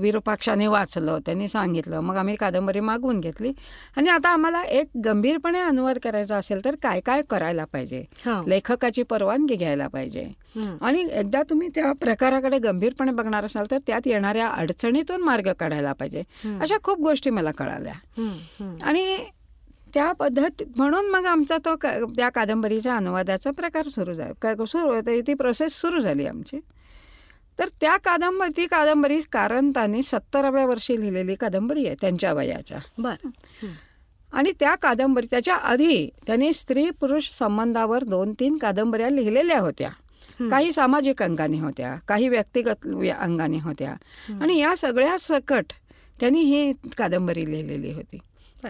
[0.00, 2.00] विरूपाक्षाने वाचलं त्यांनी सांगितलं.
[2.00, 3.52] मग आम्ही कादंबरी मागवून घेतली.
[3.96, 8.04] आणि आता आम्हाला एक गंभीरपणे अनुवाद करायचा असेल तर काय काय करायला पाहिजे?
[8.48, 10.28] लेखकाची परवानगी घ्यायला पाहिजे.
[10.80, 16.22] आणि एकदा तुम्ही त्या प्रकाराकडे गंभीरपणे बघणार असाल तर त्यात येणाऱ्या अडचणीतून मार्ग काढायला पाहिजे.
[16.60, 17.94] अशा खूप गोष्टी मला कळाल्या.
[18.82, 19.16] आणि
[19.94, 21.76] त्या पद्धत म्हणून मग आमचा तो
[22.16, 24.64] त्या कादंबरीच्या अनुवादाचा प्रकार सुरू झाला.
[24.64, 26.60] सुरू ती प्रोसेस सुरू झाली आमची.
[27.58, 32.78] तर त्या कादंबरी ती कादंबरी कारणताने सत्तराव्या वर्षी लिहिलेली कादंबरी आहे त्यांच्या वयाच्या.
[32.98, 33.14] बर.
[34.32, 39.90] आणि त्या कादंबरी त्याच्या आधी त्यांनी स्त्री पुरुष संबंधावर दोन तीन कादंबऱ्या लिहिलेल्या होत्या.
[40.50, 42.86] काही सामाजिक अंगाने होत्या काही व्यक्तिगत
[43.20, 43.94] अंगाने होत्या.
[44.40, 45.64] आणि या सगळ्या सकट
[46.20, 48.18] त्यांनी ही कादंबरी लिहिलेली होती.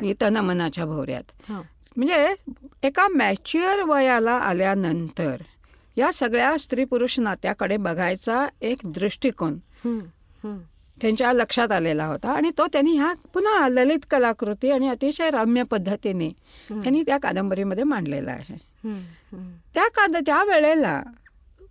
[0.00, 1.60] ही तनमनाच्या भोवऱ्यात हा.
[1.96, 2.34] म्हणजे
[2.82, 5.36] एका मॅच्युअर वयाला आल्यानंतर
[5.96, 9.58] या सगळ्या स्त्री पुरुष नात्याकडे बघायचा एक दृष्टिकोन.
[11.00, 16.28] त्यांच्या लक्षात आलेला होता आणि तो त्यांनी ह्या पुन्हा ललित कलाकृती आणि अतिशय रम्य पद्धतीने
[16.70, 18.56] त्यांनी त्या कादंबरीमध्ये मांडलेला आहे.
[19.74, 21.02] त्या काद त्या वेळेला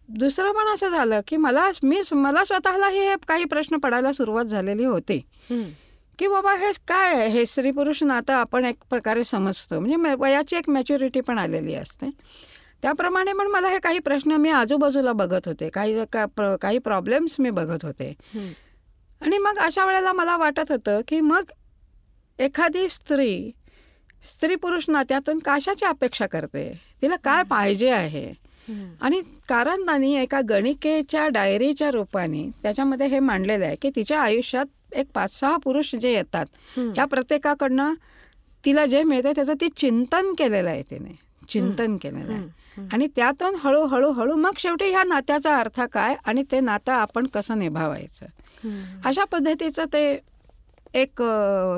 [0.10, 4.86] दुसरं पण असं झालं की मला मी मला स्वतःलाही हे काही प्रश्न पडायला सुरुवात झालेली
[4.86, 5.22] होती.
[6.22, 7.28] की बाबा हे काय आहे?
[7.28, 9.80] हे स्त्री पुरुष नातं आपण एक प्रकारे समजतो.
[9.80, 12.10] म्हणजे म- वयाची एक मॅच्युरिटी पण आलेली असते.
[12.82, 15.70] त्याप्रमाणे पण मला हे काही प्रश्न मी आजूबाजूला बघत होते.
[15.70, 18.14] काही का- प्र- काही प्रॉब्लेम्स मी बघत होते.
[19.22, 21.44] आणि मग अशा वेळेला मला वाटत होतं की मग
[22.40, 23.52] एखादी स्त्री
[24.36, 26.80] स्त्री पुरुष नात्यातून कशाची अपेक्षा करते?
[27.02, 28.34] तिला काय पाहिजे आहे.
[29.02, 35.08] आणि कारण त्यांनी एका गणिकेच्या डायरीच्या रूपाने त्याच्यामध्ये हे मांडलेलं आहे की तिच्या आयुष्यात एक
[35.14, 36.46] पाच सहा पुरुष जे येतात.
[36.96, 37.94] त्या प्रत्येकाकडनं
[38.64, 41.16] तिला जे मिळतं त्याचं ती चिंतन केलेलं आहे तिने.
[41.50, 42.88] चिंतन केलेलं आहे.
[42.94, 47.60] आणि त्यातून हळूहळू हळू मग शेवटी ह्या नात्याचा अर्थ काय आणि ते नातं आपण कसं
[47.60, 48.26] निभावायचं.
[49.06, 50.04] अशा पद्धतीचं ते
[50.94, 51.22] एक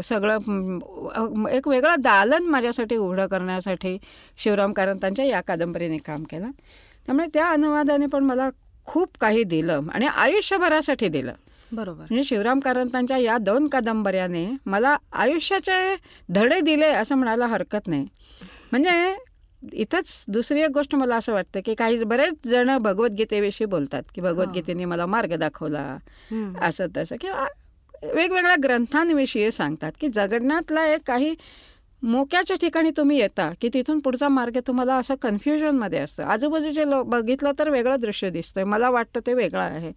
[0.05, 3.97] सगळं एक वेगळं दालन माझ्यासाठी उघडं करण्यासाठी
[4.37, 6.49] शिवराम कारंतांच्या या कादंबरीने काम केलं.
[7.07, 8.49] त्यामुळे त्या अनुवादाने पण मला
[8.85, 11.33] खूप काही दिलं आणि आयुष्यभरासाठी दिलं.
[11.73, 11.99] बरोबर.
[11.99, 15.95] म्हणजे शिवराम कारंतांच्या या दोन कादंबऱ्याने मला आयुष्याचे
[16.29, 18.07] धडे दिले असं म्हणायला हरकत नाही.
[18.71, 19.15] म्हणजे
[19.73, 24.85] इथंच दुसरी एक गोष्ट मला असं वाटतं की काही बरेच जण भगवद्गीतेविषयी बोलतात की भगवद्गीतेने
[24.85, 25.97] मला मार्ग दाखवला.
[26.61, 27.15] असं तसं.
[27.21, 27.45] किंवा
[28.13, 31.35] वेगवेगळ्या ग्रंथांविषयी सांगतात की जगण्यातला एक काही
[32.03, 36.23] मोक्याच्या ठिकाणी तुम्ही येता की तिथून पुढचा मार्ग तुम्हाला असं कन्फ्युजनमध्ये असतं.
[36.23, 38.63] आजूबाजूचे लोक बघितलं तर वेगळं दृश्य दिसतंय.
[38.63, 39.91] मला वाटतं ते वेगळं आहे.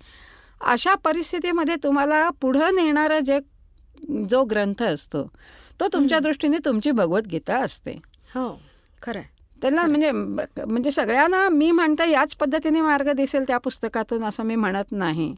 [0.61, 3.38] अशा परिस्थितीमध्ये तुम्हाला पुढं नेणारा जे
[4.31, 5.23] जो ग्रंथ असतो
[5.81, 7.99] तो तुमच्या दृष्टीने तुमची भगवद्गीता असते.
[8.35, 8.49] हो
[9.03, 9.23] खरंय.
[9.62, 14.92] त्याला म्हणजे म्हणजे सगळ्यांना मी म्हणते याच पद्धतीने मार्ग दिसेल त्या पुस्तकातून असं मी म्हणत
[14.92, 15.35] नाही.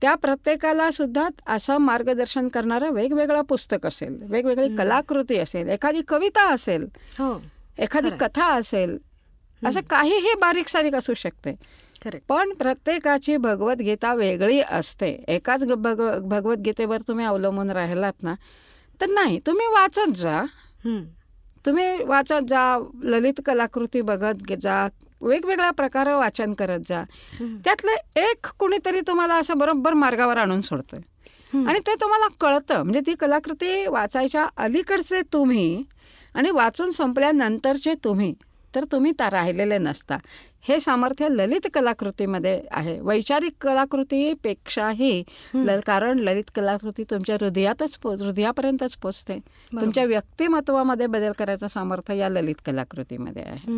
[0.00, 6.86] त्या प्रत्येकाला सुद्धा असं मार्गदर्शन करणारं वेगवेगळं पुस्तक असेल वेगवेगळी कलाकृती असेल एखादी कविता असेल
[7.18, 7.32] हो
[7.78, 8.10] एखादी.
[8.20, 8.96] कथा असेल
[9.62, 11.54] असं काहीही बारीक सारीक असू शकते.
[12.28, 15.08] पण प्रत्येकाची भगवद्गीता वेगळी असते.
[15.28, 18.34] एकाच भग भगवद्गीतेवर तुम्ही अवलंबून राहिलात ना
[19.00, 20.42] तर नाही तुम्ही वाचत जा.
[21.64, 24.86] तुम्ही वाचत जा ललित कलाकृती बघत जा
[25.20, 27.02] वेगवेगळ्या प्रकार वाचन करत जा.
[27.64, 30.96] त्यातलं एक कुणीतरी तुम्हाला असं बरोबर मार्गावर आणून सोडतं
[31.66, 32.82] आणि ते तुम्हाला कळतं.
[32.82, 35.82] म्हणजे ती कलाकृती वाचायच्या अलीकडचे तुम्ही
[36.34, 38.32] आणि वाचून संपल्यानंतरचे तुम्ही
[38.74, 40.16] तर तुम्ही त्या राहिलेले नसता.
[40.68, 43.00] हे सामर्थ्य ललित कलाकृतीमध्ये आहे.
[43.00, 45.22] वैचारिक कलाकृतीपेक्षाही
[45.54, 49.38] ल- कारण ललित कलाकृती तुमच्या हृदयातच पो हृदयापर्यंतच पोचते.
[49.80, 53.72] तुमच्या व्यक्तिमत्वामध्ये बदल करायचं सामर्थ्य या ललित कलाकृतीमध्ये आहे.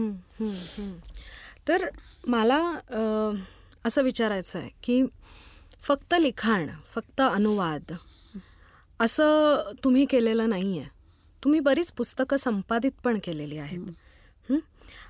[1.68, 1.88] तर
[2.26, 2.58] मला
[3.84, 5.02] असं विचारायचं आहे की
[5.82, 7.92] फक्त लिखाण फक्त अनुवाद
[9.00, 10.88] असं तुम्ही केलेलं नाही आहे
[11.44, 13.78] तुम्ही बरीच पुस्तकं संपादित पण केलेली आहेत?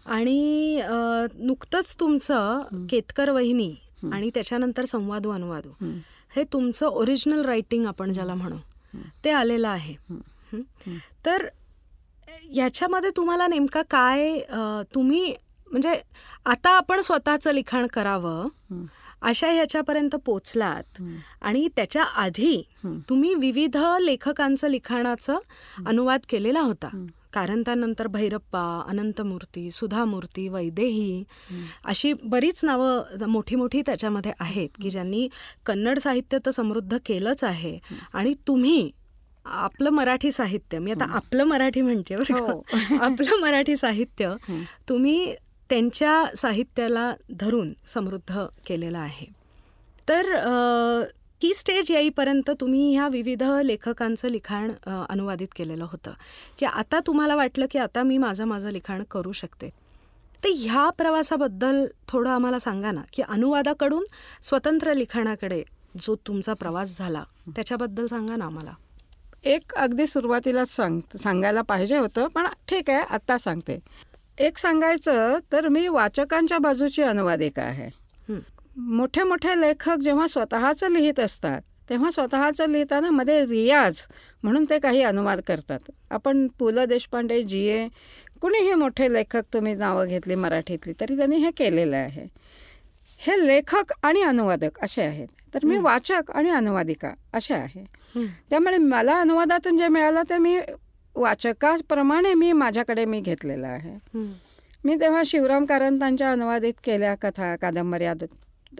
[0.06, 0.80] आणि
[1.34, 3.74] नुकतंच तुमचं केतकर वहिनी
[4.12, 5.70] आणि त्याच्यानंतर संवादू अनुवादू
[6.36, 6.44] हे.
[6.52, 8.56] तुमचं ओरिजिनल रायटिंग आपण ज्याला म्हणू
[9.24, 9.94] ते आलेलं आहे?
[11.26, 11.46] तर
[12.54, 14.38] याच्यामध्ये तुम्हाला नेमका काय
[14.94, 15.34] तुम्ही
[15.70, 15.94] म्हणजे
[16.44, 18.48] आता आपण स्वतःचं लिखाण करावं
[19.22, 21.02] अशा ह्याच्यापर्यंत पोचलात
[21.42, 22.62] आणि त्याच्या आधी
[23.08, 25.38] तुम्ही विविध लेखकांचं लिखाणाचं
[25.86, 26.88] अनुवाद केलेला होता.
[27.32, 31.24] कारण त्यानंतर भैरप्पा अनंतमूर्ती सुधामूर्ती वैदेही
[31.84, 35.28] अशी बरीच नावं मोठी मोठी त्याच्यामध्ये आहेत की ज्यांनी
[35.66, 37.78] कन्नड साहित्य तर समृद्ध केलंच आहे.
[38.12, 38.90] आणि तुम्ही
[39.44, 42.60] आपलं मराठी साहित्य मी आता आपलं मराठी म्हणते बरं का?
[43.04, 44.34] आपलं मराठी साहित्य
[44.88, 45.34] तुम्ही
[45.70, 49.26] त्यांच्या साहित्याला धरून समृद्ध केलेलं आहे.
[50.08, 50.34] तर
[51.42, 54.70] ही स्टेज येईपर्यंत तुम्ही ह्या विविध लेखकांचं लिखाण
[55.08, 56.12] अनुवादित केलेलं होतं.
[56.58, 59.68] की आता तुम्हाला वाटलं की आता मी माझं माझं लिखाण करू शकते.
[60.44, 64.04] तर ह्या प्रवासाबद्दल थोडं आम्हाला सांगा ना की अनुवादाकडून
[64.42, 65.62] स्वतंत्र लिखाणाकडे
[66.00, 68.72] जो तुमचा प्रवास झाला त्याच्याबद्दल सांगा ना आम्हाला.
[69.44, 73.78] एक अगदी सुरुवातीलाच सांग सांगायला पाहिजे होतं पण ठीक आहे आत्ता सांगते.
[74.38, 77.88] एक सांगायचं तर मी वाचकांच्या बाजूची अनुवादिका आहे.
[78.78, 81.60] मोठे मोठे लेखक जेव्हा स्वतःचं लिहित असतात
[81.90, 84.00] तेव्हा स्वतःचं लिहिताना मध्ये रियाज
[84.42, 85.90] म्हणून ते काही अनुवाद करतात.
[86.10, 87.86] आपण पु ल देशपांडे जी ए
[88.40, 92.26] कुणीही मोठे लेखक तुम्ही नावं घेतली मराठीतली तरी त्यांनी हे केलेलं आहे.
[93.20, 95.28] हे लेखक आणि अनुवादक असे आहेत.
[95.54, 97.84] तर मी वाचक आणि अनुवादिका असे आहे.
[98.50, 100.58] त्यामुळे मला अनुवादातून जे मिळालं ते मी
[101.16, 103.96] वाचकाप्रमाणे मी माझ्याकडे मी घेतलेलं आहे.
[104.84, 108.14] मी तेव्हा शिवराम कारंतांच्या अनुवादित केल्या कथा कादंबऱ्या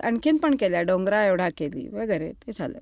[0.04, 2.78] आणखीन पण केल्या डोंगरा एवढा केली वगैरे ते झालं.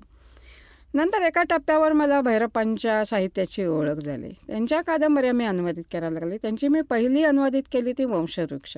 [0.93, 4.29] नंतर एका टप्प्यावर मला भैरप्पांच्या साहित्याची ओळख झाली.
[4.47, 6.37] त्यांच्या कादंबऱ्या मी अनुवादित करायला लागली.
[6.37, 8.77] त्यांची मी पहिली अनुवादित केली ती वंशवृक्ष.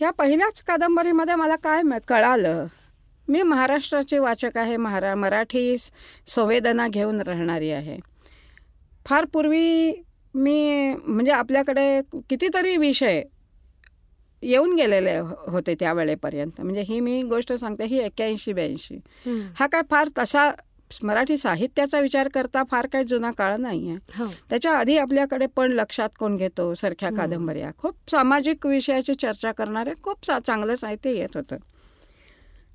[0.00, 2.66] या पहिल्याच कादंबरीमध्ये मला काय कळालं?
[3.28, 5.76] मी महाराष्ट्राचे वाचक आहे महारा मराठी
[6.26, 7.98] संवेदना घेऊन राहणारी आहे.
[9.06, 9.92] फार पूर्वी
[10.34, 13.22] मी म्हणजे आपल्याकडे कितीतरी विषय
[14.42, 15.16] येऊन गेलेले
[15.48, 18.98] होते त्या वेळेपर्यंत म्हणजे ही मी गोष्ट सांगते ही एक्क्याऐंशी ब्याऐंशी.
[19.58, 20.50] हा काय फार तसा
[21.02, 24.26] मराठी साहित्याचा विचार करता फार काही जुना काळ नाही आहे हो.
[24.50, 27.70] त्याच्या आधी आपल्याकडे पण लक्षात कोण घेतो सारख्या कादंबऱ्या.
[27.78, 31.56] खूप सामाजिक विषयाची चर्चा करणारे खूप चांगलं साहित्य येत होतं.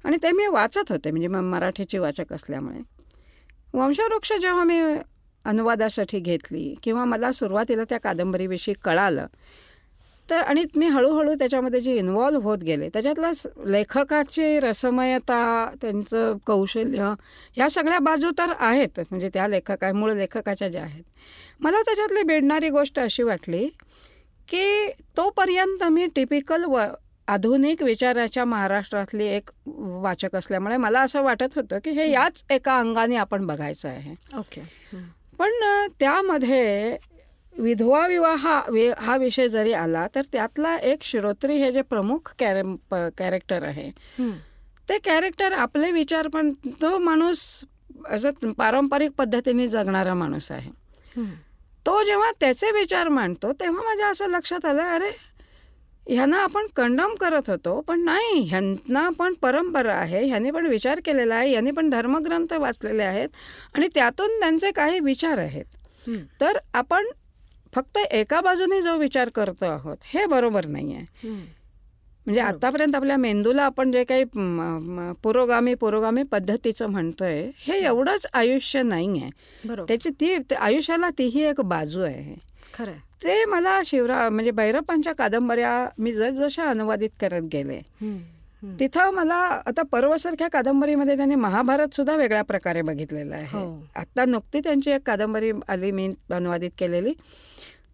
[0.05, 2.79] आणि ते मी वाचत होते म्हणजे मराठीची वाचक असल्यामुळे.
[3.73, 4.79] वंशवृक्ष जेव्हा मी
[5.45, 9.25] अनुवादासाठी घेतली किंवा मला सुरुवातीला त्या कादंबरीविषयी कळालं
[10.29, 13.31] तर आणि मी हळूहळू त्याच्यामध्ये जे इन्वॉल्व्ह होत गेले त्याच्यातला
[13.65, 17.13] लेखकाची रसमयता त्यांचं कौशल्य
[17.55, 21.03] ह्या सगळ्या बाजू तर आहेत म्हणजे त्या लेखका मूळ लेखकाच्या ज्या आहेत.
[21.59, 23.67] मला त्याच्यातली बेडणारी गोष्ट अशी वाटली
[24.49, 26.79] की तोपर्यंत मी टिपिकल व
[27.27, 33.15] आधुनिक विचाराच्या महाराष्ट्रातली एक वाचक असल्यामुळे मला असं वाटत होतं की हे याच एका अंगाने
[33.15, 34.13] आपण बघायचं आहे.
[34.37, 34.61] ओके.
[35.39, 35.51] पण
[35.99, 36.97] त्यामध्ये
[37.55, 38.47] विधवा विवाह
[38.99, 42.61] हा विषय जरी आला तर त्यातला एक श्रोत्री हे जे प्रमुख कॅरे
[43.17, 43.89] कॅरेक्टर आहे.
[44.89, 47.43] ते कॅरेक्टर आपले विचार पण तो माणूस
[48.11, 50.71] असं पारंपरिक पद्धतीने जगणारा माणूस आहे.
[51.85, 55.09] तो जेव्हा त्याचे विचार मांडतो तेव्हा माझ्या असं लक्षात आलं अरे
[56.07, 61.35] ह्यांना आपण कंडम करत होतो पण नाही ह्यांना पण परंपरा आहे ह्यांनी पण विचार केलेला
[61.35, 63.29] आहे ह्यांनी पण धर्मग्रंथ वाचलेले आहेत
[63.75, 65.65] आणि त्यातून त्यांचे काही विचार आहेत.
[66.41, 67.05] तर आपण
[67.75, 71.29] फक्त एका बाजूने जो विचार करतो आहोत हे बरोबर नाही आहे
[72.27, 74.23] म्हणजे आतापर्यंत आपल्या मेंदूला आपण जे काही
[75.23, 82.01] पुरोगामी पुरोगामी पद्धतीचं म्हणतोय हे एवढंच आयुष्य नाही आहे त्याची ती आयुष्याला तीही एक बाजू
[82.01, 82.35] आहे.
[82.73, 82.91] खरं
[83.23, 87.79] ते मला शिवरा म्हणजे भैरप्पांच्या कादंबऱ्या मी जसजशा अनुवादित करत गेले
[88.79, 89.35] तिथं मला
[89.65, 93.45] आता पर्वसारख्या कादंबरीमध्ये त्यांनी महाभारत सुद्धा वेगळ्या प्रकारे बघितलेलं आहे.
[93.47, 93.83] हो.
[93.95, 97.13] आता नुकती त्यांची एक कादंबरी आली मी अनुवादित केलेली.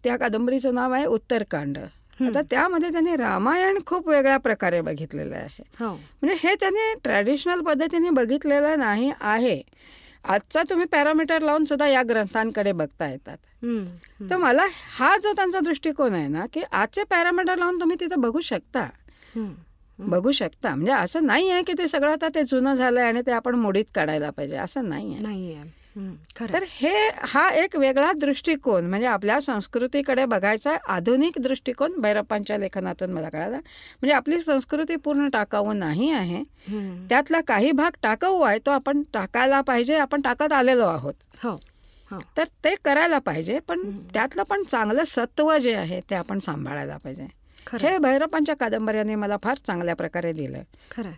[0.04, 1.78] त्या कादंबरीचं नाव आहे उत्तरकांड.
[2.20, 5.62] आता त्यामध्ये त्यांनी रामायण खूप वेगळ्या प्रकारे बघितलेलं आहे.
[5.80, 5.92] हो.
[5.92, 9.60] म्हणजे हे त्यांनी ट्रॅडिशनल पद्धतीने बघितलेलं नाही आहे.
[10.24, 13.36] आजचा तुम्ही पॅरामीटर लावून सुद्धा या ग्रंथांकडे बघता येतात.
[14.30, 14.66] तर मला
[14.98, 18.88] हा जो त्यांचा दृष्टिकोन आहे ना की आजचे पॅरामीटर लावून तुम्ही तिथं बघू शकता.
[19.98, 20.74] बघू शकता.
[20.74, 23.84] म्हणजे असं नाही आहे की ते सगळं आता ते जुनं झालंय आणि ते आपण मोडीत
[23.94, 24.56] काढायला पाहिजे.
[24.56, 25.22] असं नाही आहे
[26.52, 33.28] तर हे हा एक वेगळा दृष्टिकोन म्हणजे आपल्या संस्कृतीकडे बघायचा आधुनिक दृष्टिकोन भैरप्पांच्या लेखनातून मला
[33.28, 33.56] कळाला.
[33.56, 36.42] म्हणजे आपली संस्कृती पूर्ण टाकाऊ नाही आहे.
[37.08, 41.14] त्यातला काही भाग टाकाऊ आहे तो आपण टाकायला पाहिजे आपण टाकत आलेलो आहोत.
[41.44, 41.50] हो,
[42.10, 42.18] हो.
[42.36, 47.26] तर ते करायला पाहिजे पण त्यातलं पण चांगलं सत्व जे आहे ते आपण सांभाळायला पाहिजे.
[47.82, 50.62] हे भैरप्पांच्या कादंबऱ्याने मला फार चांगल्या प्रकारे दिलं.
[50.90, 51.10] खरं.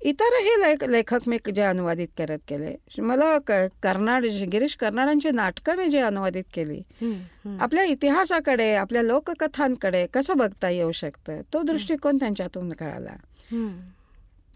[0.00, 3.36] इतरही लेख लेखक मी जे अनुवादित करत केले मला
[3.82, 6.80] कर्नाड गिरीश कर्नाडांची नाटकं मी जे अनुवादित केली.
[7.60, 11.40] आपल्या इतिहासाकडे आपल्या लोककथांकडे कसं बघता येऊ शकतं?
[11.52, 13.16] तो दृष्टिकोन त्यांच्यातून कळाला.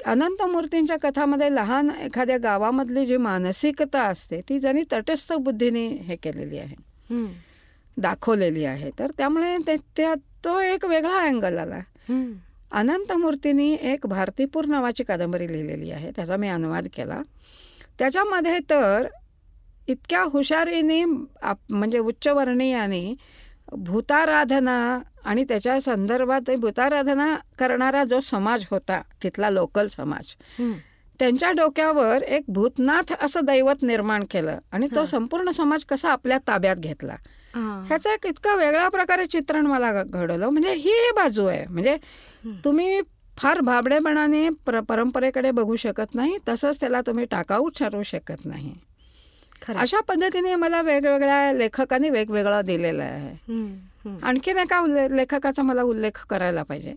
[0.07, 6.59] अनंत मूर्तींच्या कथामध्ये लहान एखाद्या गावामधली जी मानसिकता असते ती त्यांनी तटस्थ बुद्धीने हे केलेली
[6.59, 6.77] आहे
[7.97, 9.57] दाखवलेली आहे तर त्यामुळे
[9.97, 11.81] त्या तो एक वेगळा अँगल आला.
[12.71, 17.21] अनंतमूर्तींनी एक भारतीपूर नावाची कादंबरी लिहिलेली आहे त्याचा मी अनुवाद केला.
[17.99, 19.07] त्याच्यामध्ये तर
[19.89, 23.15] इतक्या हुशारीने म्हणजे उच्चवर्णीयाने
[23.73, 24.79] भूताराधना
[25.25, 30.35] आणि त्याच्या संदर्भात भूताराधना करणारा जो समाज होता तिथला लोकल समाज
[31.21, 36.77] त्यांच्या डोक्यावर एक भूतनाथ असं दैवत निर्माण केलं आणि तो संपूर्ण समाज कसा आपल्या ताब्यात
[36.77, 37.17] घेतला.
[37.55, 40.49] ह्याचं एक इतकं वेगळ्या प्रकारे चित्रण मला घडवलं.
[40.49, 41.65] म्हणजे ही बाजू आहे.
[41.67, 41.97] म्हणजे
[42.65, 43.01] तुम्ही
[43.39, 48.75] फार भाबडेपणाने पर परंपरेकडे बघू शकत नाही तसंच त्याला तुम्ही टाकाऊ ठरवू शकत नाही.
[49.69, 53.37] अशा पद्धतीने मला वेगवेगळ्या लेखकांनी वेगवेगळं दिलेलं आहे.
[54.23, 56.95] आणखीन एका लेखकाचा मला उल्लेख करायला पाहिजे.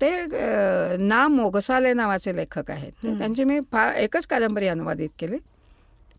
[0.00, 3.06] ते ना मोगसाले नावाचे लेखक आहेत.
[3.18, 5.36] त्यांची मी फार एकच कादंबरी अनुवादित केली.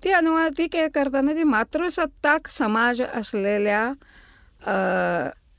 [0.04, 3.92] ती अनुवादित करताना ती मातृसत्ताक समाज असलेल्या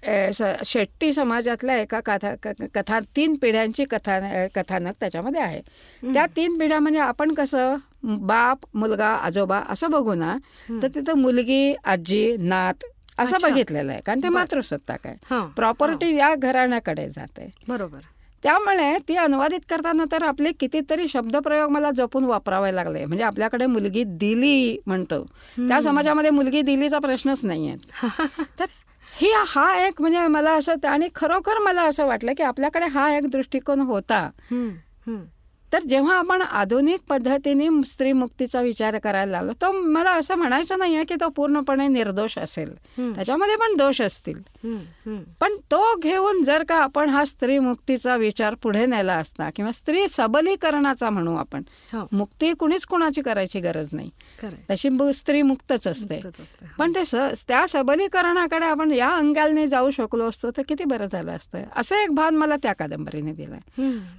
[0.02, 2.34] शेट्टी समाजातल्या एका कथा
[2.74, 5.60] कथा तीन पिढ्यांची कथा कथानक त्याच्यामध्ये आहे.
[6.02, 7.76] त्या तीन पिढ्या म्हणजे आपण कसं
[8.26, 10.36] बाप मुलगा आजोबा असं बघू ना
[10.82, 12.84] तर तिथं मुलगी आजी नात
[13.18, 13.36] असं.
[13.42, 14.28] बघितलेलं आहे कारण ते.
[14.28, 15.40] मातृसत्ताक आहे.
[15.56, 17.50] प्रॉपर्टी या घराण्याकडे जाते.
[17.68, 17.98] बरोबर.
[18.44, 23.04] त्यामुळे ती अनुवादित करताना तर आपले कितीतरी शब्दप्रयोग मला जपून वापरावे लागले.
[23.04, 25.22] म्हणजे आपल्याकडे मुलगी दिली म्हणतो.
[25.58, 28.64] त्या समाजामध्ये मुलगी दिलीचा प्रश्नच नाही आहे तर
[29.20, 33.30] ही हा एक म्हणजे मला असं आणि खरोखर मला असं वाटलं की आपल्याकडे हा एक
[33.30, 34.30] दृष्टिकोन होता.
[35.72, 40.94] तर जेव्हा आपण आधुनिक पद्धतीने स्त्री मुक्तीचा विचार करायला लागलो तो मला असं म्हणायचं नाही
[40.96, 42.74] आहे की तो पूर्णपणे निर्दोष असेल.
[43.14, 44.40] त्याच्यामध्ये पण दोष असतील.
[45.40, 50.06] पण तो घेऊन जर का आपण हा स्त्री मुक्तीचा विचार पुढे नेला असता किंवा स्त्री
[50.10, 54.10] सबलीकरणाचा म्हणू आपण हो मुक्ती कुणीच कुणाची करायची गरज नाही.
[54.70, 56.66] तशी स्त्री मुक्तच असते असते.
[56.78, 57.02] पण ते
[57.48, 62.10] त्या सबलीकरणाकडे आपण या अंगालने जाऊ शकलो असतो तर किती बरं झालं असतं असं एक
[62.10, 63.60] भान मला त्या कादंबरीने दिलाय.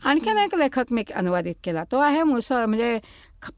[0.03, 1.03] आणखीन एक लेखक मी
[1.39, 1.83] अनुवादित केला.
[1.91, 2.99] तो आहे मुस म्हणजे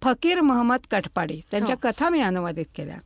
[0.01, 1.41] फकीर मोहम्मद कटपाडी.
[1.51, 1.89] त्यांच्या हो.
[1.89, 2.97] कथा मी अनुवादित केल्या.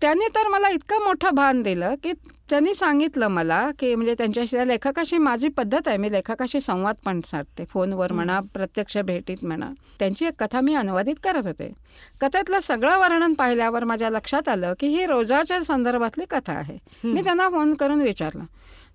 [0.00, 2.12] त्यांनी तर मला इतकं मोठं भान दिलं की
[2.50, 5.96] त्यांनी सांगितलं मला की म्हणजे त्यांच्याशी त्या लेखकाशी माझी पद्धत आहे.
[5.96, 7.64] मी लेखकाशी संवाद पण साधते.
[7.64, 9.70] फोनवर म्हणा प्रत्यक्ष भेटीत म्हणा.
[9.98, 11.72] त्यांची एक कथा मी अनुवादित करत होते.
[12.20, 16.78] कथेतलं सगळं वर्णन पाहिल्यावर माझ्या लक्षात आलं की ही रोजाच्या संदर्भातली कथा आहे.
[17.04, 18.44] मी त्यांना फोन करून विचारलं.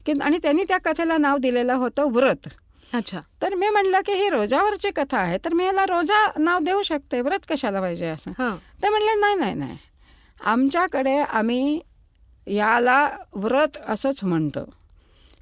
[0.06, 2.48] की आणि त्यांनी त्या कथेला नाव दिलेलं होतं व्रत.
[2.94, 3.20] अच्छा.
[3.42, 7.22] तर मी म्हणलं की ही रोजावरची कथा आहे तर मी याला रोजा नाव देऊ शकते
[7.22, 8.32] व्रत कशाला पाहिजे असं.
[8.84, 9.78] ते म्हणले नाही नाही नाही.
[10.46, 11.80] आमच्याकडे आम्ही
[12.48, 14.70] याला व्रत असंच म्हणतो.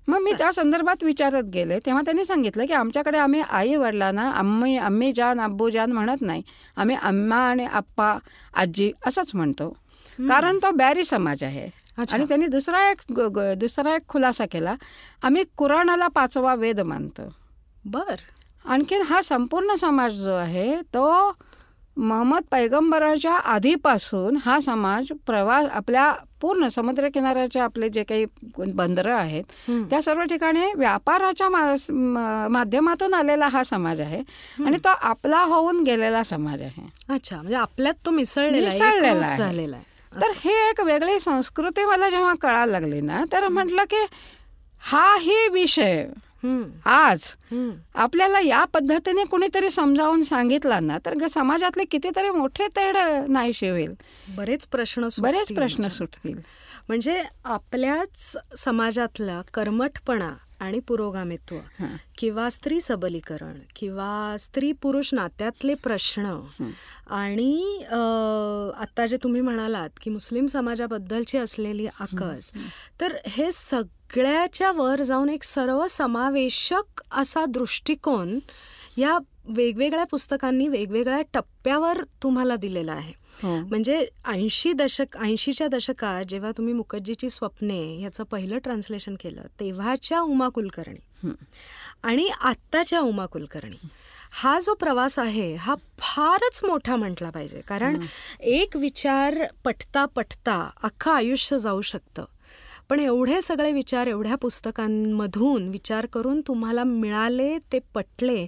[0.07, 1.79] मग मी त्या संदर्भात विचारत गेले.
[1.79, 6.41] तेव्हा त्यांनी सांगितलं की आमच्याकडे आम्ही आई वडिलांना आम्ही आम्ही जान अब्बू जान म्हणत नाही.
[6.75, 8.17] आम्ही अम्मा आणि आप्पा
[8.53, 9.69] आजी असंच म्हणतो.
[10.29, 11.69] कारण तो बॅरी समाज आहे.
[12.13, 13.01] आणि त्यांनी दुसरा एक
[13.57, 14.75] दुसरा एक खुलासा केला.
[15.23, 17.29] आम्ही कुराणाला पाचवा वेद मानतो.
[17.91, 18.15] बर.
[18.65, 21.31] आणखीन हा संपूर्ण समाज जो आहे तो
[21.97, 28.25] महम्मद पैगंबराच्या आधीपासून हा समाज प्रवास आपल्या पूर्ण समुद्रकिनाऱ्याचे आपले जे काही
[28.57, 29.43] बंदरं आहेत.
[29.89, 31.49] त्या सर्व ठिकाणी व्यापाराच्या
[32.49, 34.21] माध्यमातून आलेला हा समाज आहे
[34.65, 36.87] आणि तो आपला होऊन गेलेला समाज आहे.
[37.09, 38.69] अच्छा म्हणजे आपल्यात तो मिसळलेला.
[39.37, 39.85] झालेला आहे.
[40.11, 44.05] तर हे एक वेगळी संस्कृती मला जेव्हा कळायला लागली ना तर म्हटलं की
[44.83, 46.05] हा ही विषय
[46.85, 47.23] आज.
[47.95, 52.97] आपल्याला या पद्धतीने कुणीतरी समजावून सांगितला ना तर ग- समाजातले कितीतरी मोठे तेढ
[53.27, 53.93] नाहीशी होईल
[54.37, 55.97] बरेच प्रश्न बरेच सुटतील प्रश्न म्हणजे.
[55.97, 56.39] सुटतील
[56.87, 61.57] म्हणजे आपल्याच समाजातला कर्मठपणा आणि पुरोगामित्व.
[62.17, 66.39] किंवा स्त्री सबलीकरण किंवा स्त्री पुरुष नात्यातले प्रश्न
[67.09, 67.77] आणि
[68.77, 72.51] आत्ता जे तुम्ही म्हणालात की मुस्लिम समाजाबद्दलची असलेली आकस
[73.01, 73.51] तर हे
[74.15, 78.39] सगळ्याच्या वर जाऊन एक सर्वसमावेशक असा दृष्टिकोन
[78.97, 83.13] या वेगवेगळ्या पुस्तकांनी वेगवेगळ्या टप्प्यावर तुम्हाला दिलेला आहे.
[83.43, 83.57] हो.
[83.57, 90.49] म्हणजे ऐंशी दशक ऐंशीच्या दशकात जेव्हा तुम्ही मुखर्जीची स्वप्ने याचं पहिलं ट्रान्सलेशन केलं तेव्हाच्या उमा
[90.49, 91.29] कुलकर्णी.
[92.03, 93.87] आणि आत्ताच्या उमा कुलकर्णी.
[94.31, 97.61] हा जो प्रवास आहे हा फारच मोठा म्हटला पाहिजे.
[97.67, 98.05] कारण
[98.39, 102.25] एक विचार पटता पटता अख्खं आयुष्य जाऊ शकतं.
[102.89, 108.45] पण एवढे सगळे विचार एवढ्या पुस्तकांमधून विचार करून तुम्हाला मिळाले ते पटले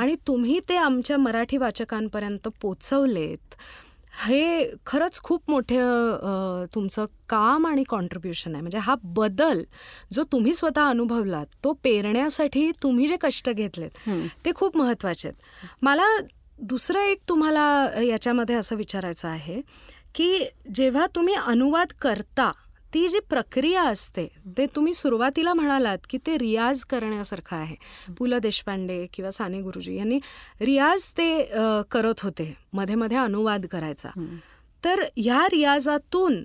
[0.00, 3.54] आणि तुम्ही ते आमच्या मराठी वाचकांपर्यंत पोचवलेत.
[4.26, 8.60] हे खरंच खूप मोठं तुमचं काम आणि कॉन्ट्रीब्युशन आहे.
[8.60, 9.62] म्हणजे हा बदल
[10.12, 13.90] जो तुम्ही स्वतः अनुभवलात तो पेरण्यासाठी तुम्ही जे कष्ट घेतलेत.
[14.44, 15.74] ते खूप महत्त्वाचे आहेत.
[15.82, 16.06] मला
[16.60, 19.60] दुसरं एक तुम्हाला याच्यामध्ये असं विचारायचं आहे
[20.14, 22.50] की जेव्हा तुम्ही अनुवाद करता
[22.94, 24.26] ती जी प्रक्रिया असते
[24.56, 27.76] ते तुम्ही सुरुवातीला म्हणालात की ते रियाज करण्यासारखं आहे.
[28.18, 30.18] पु ल देशपांडे किंवा साने गुरुजी यांनी
[30.60, 31.30] रियाज ते
[31.90, 34.10] करत होते मध्ये मध्ये अनुवाद करायचा.
[34.84, 36.42] तर ह्या रियाजातून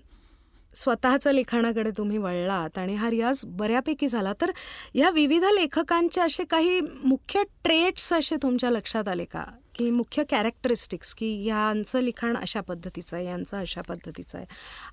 [0.75, 4.33] स्वतःच्या लिखाणाकडे तुम्ही वळलात आणि हा रियाज बऱ्यापैकी झाला.
[4.41, 4.51] तर
[4.93, 9.43] ह्या विविध लेखकांचे असे काही मुख्य ट्रेट्स असे तुमच्या लक्षात आले का?
[9.77, 14.45] की मुख्य कॅरेक्टरिस्टिक्स की ह्यांचं लिखाण अशा पद्धतीचं आहे यांचं अशा पद्धतीचं आहे.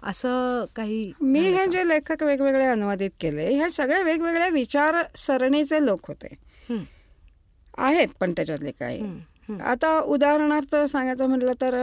[0.03, 1.67] असं काही मी हे?
[1.67, 6.35] जे लेखक वेगवेगळे अनुवादित केले हे सगळे वेगवेगळे विचारसरणीचे लोक होते.
[7.79, 9.01] आहेत पण त्याच्यातले काही.
[9.61, 11.75] आता उदाहरणार्थ सांगायचं म्हटलं तर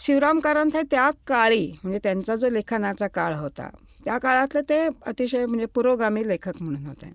[0.00, 3.68] शिवराम कारंत हे त्या काळी म्हणजे त्यांचा जो लेखनाचा काळ होता
[4.04, 7.12] त्या काळातले ते अतिशय म्हणजे पुरोगामी लेखक म्हणून होते.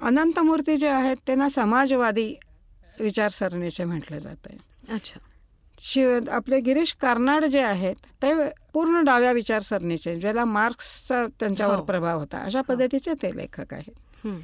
[0.00, 2.34] अनंतमूर्ती जे आहेत त्यांना समाजवादी
[3.00, 5.20] विचारसरणीचे म्हटलं जातं अच्छा.
[5.80, 8.32] शिव आपले गिरीश कार्नाड जे आहेत ते
[8.72, 11.84] पूर्ण डाव्या विचारसरणीचे ज्याला मार्क्सचा त्यांच्यावर हो.
[11.84, 12.38] प्रभाव होता.
[12.38, 14.26] अशा पद्धतीचे ते लेखक आहेत.
[14.26, 14.38] हं.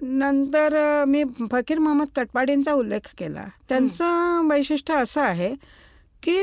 [0.00, 3.44] नंतर मी फकीर मोहम्मद कटपाडींचा उल्लेख केला.
[3.68, 5.54] त्यांचं वैशिष्ट्य असं आहे
[6.22, 6.42] की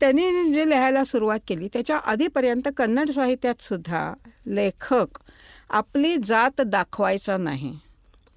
[0.00, 4.14] त्यांनी जे लिहायला सुरुवात केली त्याच्या आधीपर्यंत कन्नड साहित्यात सुद्धा
[4.46, 5.18] लेखक
[5.70, 7.78] आपली जात दाखवायचा नाही.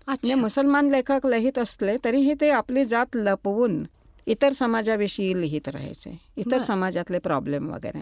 [0.07, 3.83] म्हणजे मुसलमान लेखक लिहित असले तरीही ते आपली जात लपवून
[4.27, 6.17] इतर समाजाविषयी लिहित राहायचे.
[6.37, 6.61] इतर.
[6.61, 8.01] समाजातले प्रॉब्लेम वगैरे.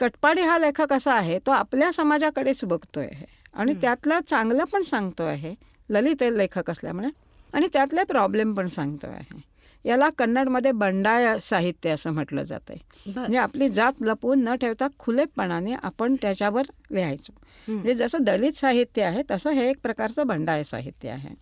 [0.00, 5.22] कटपाडी हा लेखक असा आहे तो आपल्या समाजाकडेच बघतोय आहे आणि त्यातलं चांगलं पण सांगतो
[5.22, 5.54] आहे
[5.90, 7.08] ललित लेखक असल्यामुळे.
[7.52, 9.40] आणि त्यातले प्रॉब्लेम पण सांगतो आहे
[9.84, 12.76] याला कन्नडमध्ये बंडाय साहित्य असं म्हटलं जातंय
[13.06, 13.20] बरं.
[13.20, 17.32] म्हणजे आपली जात लपवून न ठेवता खुलेपणाने आपण त्याच्यावर लिहायचो.
[17.68, 21.34] म्हणजे जसं दलित साहित्य आहे तसं हे एक प्रकारचं बंडाय साहित्य आहे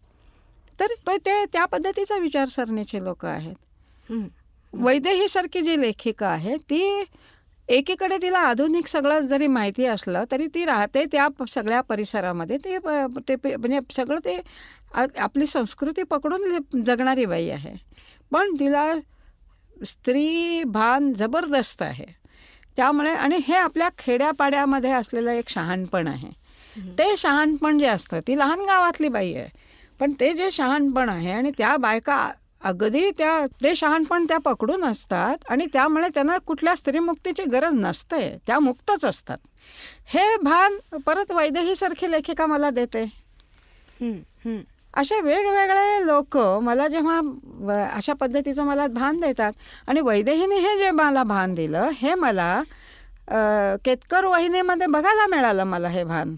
[0.79, 3.55] तर तो ते त्या पद्धतीचा विचारसरणीचे लोक आहेत
[4.09, 4.27] हं.
[4.73, 6.83] वैदेहीसारखी जी लेखिका आहे ती
[7.69, 13.79] एकीकडे तिला आधुनिक सगळं जरी माहिती असलं तरी ती राहते त्या सगळ्या परिसरामध्ये ते म्हणजे
[13.97, 14.39] सगळं ते
[14.95, 17.75] आपली संस्कृती पकडून जगणारी बाई आहे
[18.33, 18.93] पण तिला
[19.87, 22.07] स्त्री भान जबरदस्त आहे.
[22.77, 26.31] त्यामुळे आणि हे आपल्या खेड्यापाड्यामध्ये असलेलं एक शहाणपण आहे.
[26.99, 29.49] ते शहाणपण जे असतं ती लहान गावातली बाई आहे.
[30.01, 32.31] पण ते जे शहाणपण आहे आणि त्या बायका
[32.63, 38.59] अगदी त्या ते शहाणपण त्या पकडून असतात आणि त्यामुळे त्यांना कुठल्या स्त्रीमुक्तीची गरज नसते त्या
[38.59, 39.39] मुक्तच असतात.
[40.07, 43.05] हे भान परत वैदेहीसारखी लेखिका मला देते.
[44.95, 47.21] असे वेगवेगळे लोक मला जेव्हा
[47.93, 49.53] अशा पद्धतीचं मला भान देतात
[49.87, 52.63] आणि वैदेहीने हे जे मला भान दिलं हे मला
[53.85, 56.35] केतकर वाहिनीमध्ये बघायला मिळालं मला हे भान.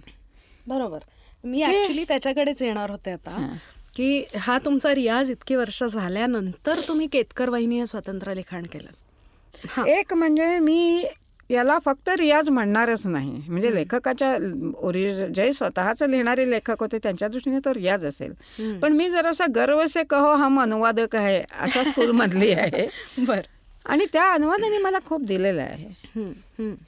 [0.66, 0.98] बरोबर.
[1.44, 3.56] मी ऍक्च्युली त्याच्याकडेच येणार होते आता.
[3.96, 9.84] की हा तुमचा रियाज इतकी वर्ष झाल्यानंतर तुम्ही केतकर वाहिनी हे स्वतंत्र लिखाण केलं.
[9.86, 11.04] एक म्हणजे मी
[11.50, 13.42] याला फक्त रियाज म्हणणारच नाही.
[13.48, 14.36] म्हणजे लेखकाच्या
[14.76, 18.32] ओरिज जे स्वतःच लिहिणारे लेखक होते त्यांच्या दृष्टीने तो रियाज असेल.
[18.80, 22.86] पण मी जरासा गर्व से कहो हम अनुवादक आहे अशा स्कूलमधली आहे.
[23.18, 23.40] बर.
[23.86, 25.88] आणि त्या अनुवादाने मला खूप दिलेलं आहे.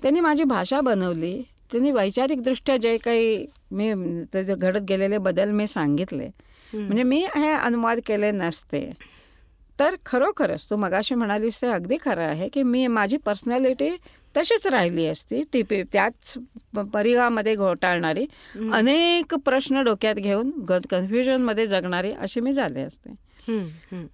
[0.02, 1.42] त्यांनी माझी भाषा बनवली.
[1.72, 3.92] त्यांनी वैचारिकदृष्ट्या जे काही मी
[4.32, 6.28] त्याचे घडत गेलेले बदल मी सांगितले.
[6.74, 8.92] म्हणजे मी हे अनुवाद केले नसते.
[9.80, 13.90] तर खरोखरच तू मगाशी म्हणालीस ते अगदी खरं आहे की मी माझी पर्सनॅलिटी
[14.36, 15.42] तशीच राहिली असती.
[15.52, 16.34] टिपी त्याच
[16.92, 18.26] परिघामध्ये घोटाळणारी
[18.72, 23.14] अनेक प्रश्न डोक्यात घेऊन ग कन्फ्युजनमध्ये जगणारी अशी मी झाले असते.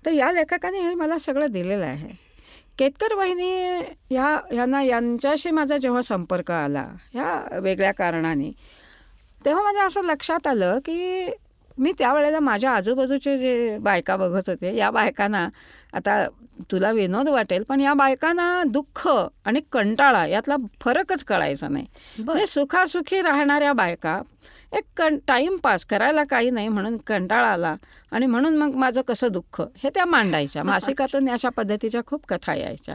[0.07, 2.09] तर या लेखकाने हे मला सगळं दिलेलं आहे.
[2.79, 3.51] केतकर वाहिनी
[4.11, 8.51] ह्या ह्यांना यांच्याशी माझा जेव्हा संपर्क आला ह्या वेगळ्या कारणाने
[9.45, 11.27] तेव्हा माझ्या असं लक्षात आलं की
[11.79, 15.49] मी त्यावेळेला माझ्या आजूबाजूचे जे बायका बघत होते या बायकांना
[15.93, 16.25] आता
[16.71, 19.07] तुला विनोद वाटेल पण या बायकांना दुःख
[19.45, 21.87] आणि कंटाळा यातला फरकच कळायचा नाही.
[22.19, 24.21] म्हणजे सुखासुखी राहणाऱ्या बायका
[24.73, 27.75] एक कं टाईमपास करायला काही नाही म्हणून कंटाळा आला
[28.13, 30.63] आणि म्हणून मग माझं कसं दुःख हे त्या मांडायच्या.
[30.65, 32.95] मासिकातून अशा पद्धतीच्या खूप कथा यायच्या.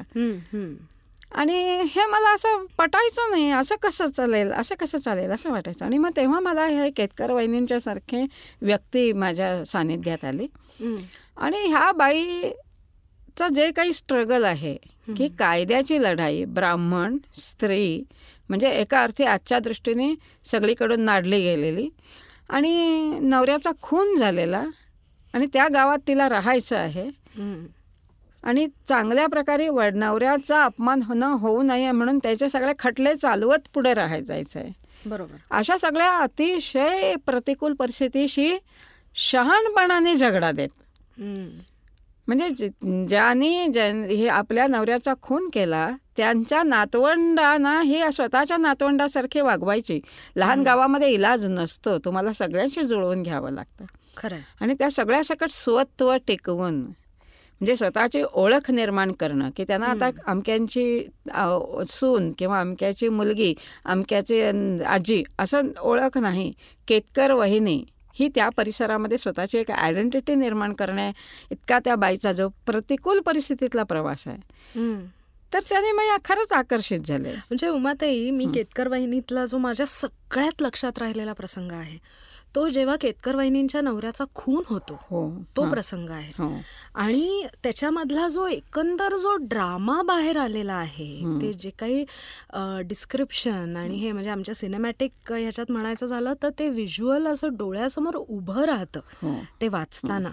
[1.36, 1.54] आणि
[1.86, 3.50] हे मला असं पटायचं नाही.
[3.52, 4.52] असं कसं चालेल?
[4.52, 5.32] असं कसं चालेल?
[5.32, 5.86] असं वाटायचं.
[5.86, 8.26] आणि मग तेव्हा मला हे केतकर वहिनींच्या सारखे
[8.62, 10.48] व्यक्ती माझ्या सानिध्यात आली.
[11.38, 14.76] आणि ह्या बाईचं जे काही स्ट्रगल आहे
[15.18, 18.04] की कायद्याची लढाई ब्राह्मण स्त्री
[18.50, 20.14] म्हणजे एका अर्थी आजच्या दृष्टीने
[20.52, 21.90] सगळीकडून नाडली गेलेली
[22.50, 22.72] आणि
[23.22, 24.64] नवऱ्याचा खून झालेला
[25.34, 27.10] आणि त्या गावात तिला राहायचं आहे.
[28.46, 33.94] आणि चांगल्या प्रकारे वड नवऱ्याचा अपमान होणं होऊ नये म्हणून त्याचे सगळे खटले चालवत पुढे
[33.94, 34.72] राहाय जायचं आहे
[35.06, 35.36] बरोबर.
[35.52, 38.58] अशा सगळ्या अतिशय प्रतिकूल परिस्थितीशी
[39.16, 40.70] शहाणपणाने झगडा देत.
[42.28, 42.50] म्हणजे
[43.08, 50.00] ज्यांनी ज्यां हे आपल्या नवऱ्याचा खून केला त्यांच्या नातवंडांना हे स्वतःच्या नातवंडासारखे वागवायची.
[50.36, 53.86] लहान गावामध्ये इलाज नसतो तुम्हाला सगळ्यांशी जुळवून घ्यावं लागतं.
[54.18, 54.42] खरंय.
[54.62, 56.86] आणि त्या सगळ्यासकट स्वत्व टिकवून
[57.62, 61.04] म्हणजे स्वतःची ओळख निर्माण करणं की त्यांना आता अमक्यांची
[61.90, 63.54] सून किंवा अमक्याची मुलगी
[63.86, 64.42] अमक्याची
[64.86, 66.52] आजी असं ओळख नाही
[66.88, 67.84] केतकर वहिनी
[68.20, 71.12] ही त्या परिसरामध्ये स्वतःची एक आयडेंटिटी निर्माण करण्या
[71.52, 74.38] इतका त्या बाईचा जो प्रतिकूल परिस्थितीतला प्रवास आहे.
[75.54, 77.30] तर त्याने मी खरंच आकर्षित झाले.
[77.30, 81.98] म्हणजे उमाताई मी केतकर वाहिनीतला जो माझ्या सगळ्यात लक्षात राहिलेला प्रसंग आहे
[82.56, 85.70] तो जेव्हा केतकर वहिनींच्या नवऱ्याचा खून होतो हो तो.
[85.70, 86.50] प्रसंग आहे हो
[86.96, 91.40] आणि त्याच्यामधला जो एकंदर जो ड्रामा बाहेर आलेला आहे.
[91.42, 92.04] ते जे काही
[92.88, 98.62] डिस्क्रिप्शन आणि हे म्हणजे आमच्या सिनेमॅटिक ह्याच्यात म्हणायचं झालं तर ते व्हिज्युअल असं डोळ्यासमोर उभं
[98.66, 100.30] राहतं हो ते वाचताना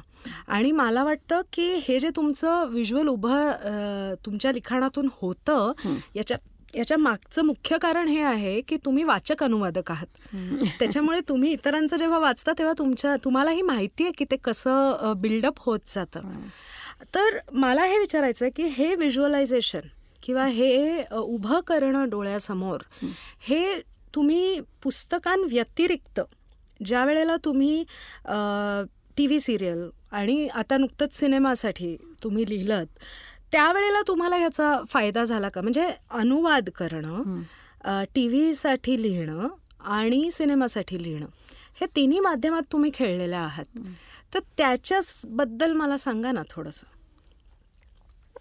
[0.49, 5.73] आणि मला वाटतं की हे जे तुमचं व्हिज्युअल उभं तुमच्या लिखाणातून होतं.
[6.15, 6.37] याच्या
[6.75, 10.07] याच्या मागचं मुख्य कारण हे आहे की तुम्ही वाचक अनुवादक आहात.
[10.79, 15.79] त्याच्यामुळे तुम्ही इतरांचं जेव्हा वाचता तेव्हा तुमच्या तुम्हालाही माहिती आहे की ते कसं बिल्डअप होत
[15.87, 16.21] जातं.
[17.15, 19.89] तर मला हे विचारायचं आहे की हे व्हिज्युअलायझेशन
[20.23, 22.83] किंवा हे उभं करणं डोळ्यासमोर
[23.41, 23.81] हे
[24.15, 26.21] तुम्ही पुस्तकांव्यतिरिक्त
[26.87, 27.85] ज्या वेळेला तुम्ही
[29.17, 32.85] टी व्ही सिरियल आणि आता नुकतंच सिनेमासाठी तुम्ही लिहिलं
[33.53, 35.61] त्यावेळेला तुम्हाला ह्याचा फायदा झाला का?
[35.61, 37.41] म्हणजे अनुवाद करणं
[38.15, 39.49] टी व्हीसाठी लिहिणं
[39.93, 41.27] आणि सिनेमासाठी लिहिणं
[41.81, 43.79] हे तिन्ही माध्यमात तुम्ही खेळलेल्या आहात.
[44.35, 46.87] तर त्याच्याचबद्दल मला सांगा ना थोडंसं.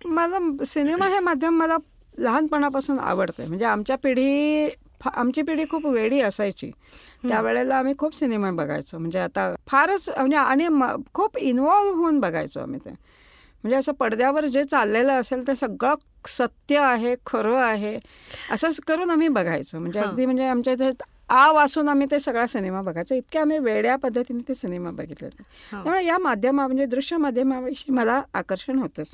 [0.09, 1.78] मला सिनेमा हे माध्यम मला
[2.18, 4.70] लहानपणापासून आवडतं म्हणजे आमच्या पिढी
[5.14, 6.72] आमची पिढी खूप वेडी असायची.
[7.28, 8.97] त्यावेळेला आम्ही खूप सिनेमा बघायचो.
[8.97, 10.68] म्हणजे आता फारच म्हणजे आणि
[11.14, 12.93] खूप इन्वॉल्व्ह होऊन बघायचो आम्ही ते.
[13.64, 15.95] म्हणजे असं पडद्यावर जे चाललेलं असेल ते सगळं
[16.28, 17.99] सत्य आहे खरं आहे.
[18.51, 19.80] असंच करून आम्ही बघायचो.
[19.80, 19.99] म्हणजे.
[19.99, 20.91] अगदी म्हणजे आमच्या इथे
[21.30, 23.16] आ वाचून आम्ही ते सगळा सिनेमा बघायचो.
[23.16, 25.43] इतके आम्ही वेड्या पद्धतीने ते सिनेमा बघितले होते.
[25.72, 29.07] त्यामुळे या माध्यमा म्हणजे दृश्य माध्यमाविषयी मला आकर्षण होतंच.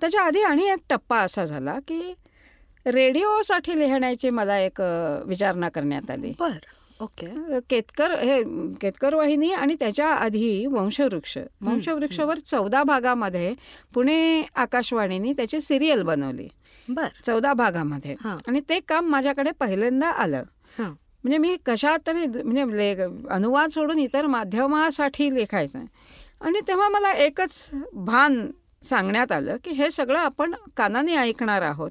[0.00, 2.14] त्याच्या आधी आणि एक टप्पा असा झाला की
[2.86, 4.80] रेडिओसाठी लिहिण्याची मला एक
[5.24, 6.32] विचारणा करण्यात आली.
[6.40, 6.56] बर.
[7.02, 7.60] ओके.
[7.70, 8.42] केतकर हे
[8.80, 11.38] केतकर वाहिनी आणि त्याच्या आधी वंशवृक्ष.
[11.60, 13.54] वंशवृक्षावर चौदा भागामध्ये
[13.94, 16.48] पुणे आकाशवाणीने त्याची सिरियल बनवली.
[16.88, 17.06] बर.
[17.26, 18.14] चौदा भागामध्ये.
[18.48, 20.42] आणि ते काम माझ्याकडे पहिल्यांदा आलं.
[20.78, 22.94] म्हणजे मी कशात तरी म्हणजे ले
[23.30, 25.78] अनुवाद सोडून इतर माध्यमासाठी लिखायचं.
[26.40, 28.50] आणि तेव्हा मला एकच भान
[28.82, 31.90] सांगण्यात आलं की हे सगळं आपण कानाने ऐकणार आहोत.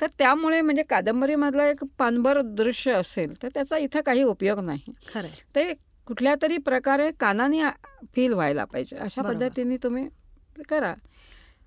[0.00, 4.92] तर त्यामुळे म्हणजे कादंबरीमधलं एक पानभर दृश्य असेल तर त्याचा इथं काही उपयोग नाही
[5.54, 5.72] ते
[6.06, 7.60] कुठल्या तरी प्रकारे कानाने
[8.14, 9.22] फील व्हायला पाहिजे अशा.
[9.22, 10.06] पद्धतीने तुम्ही
[10.68, 10.94] करा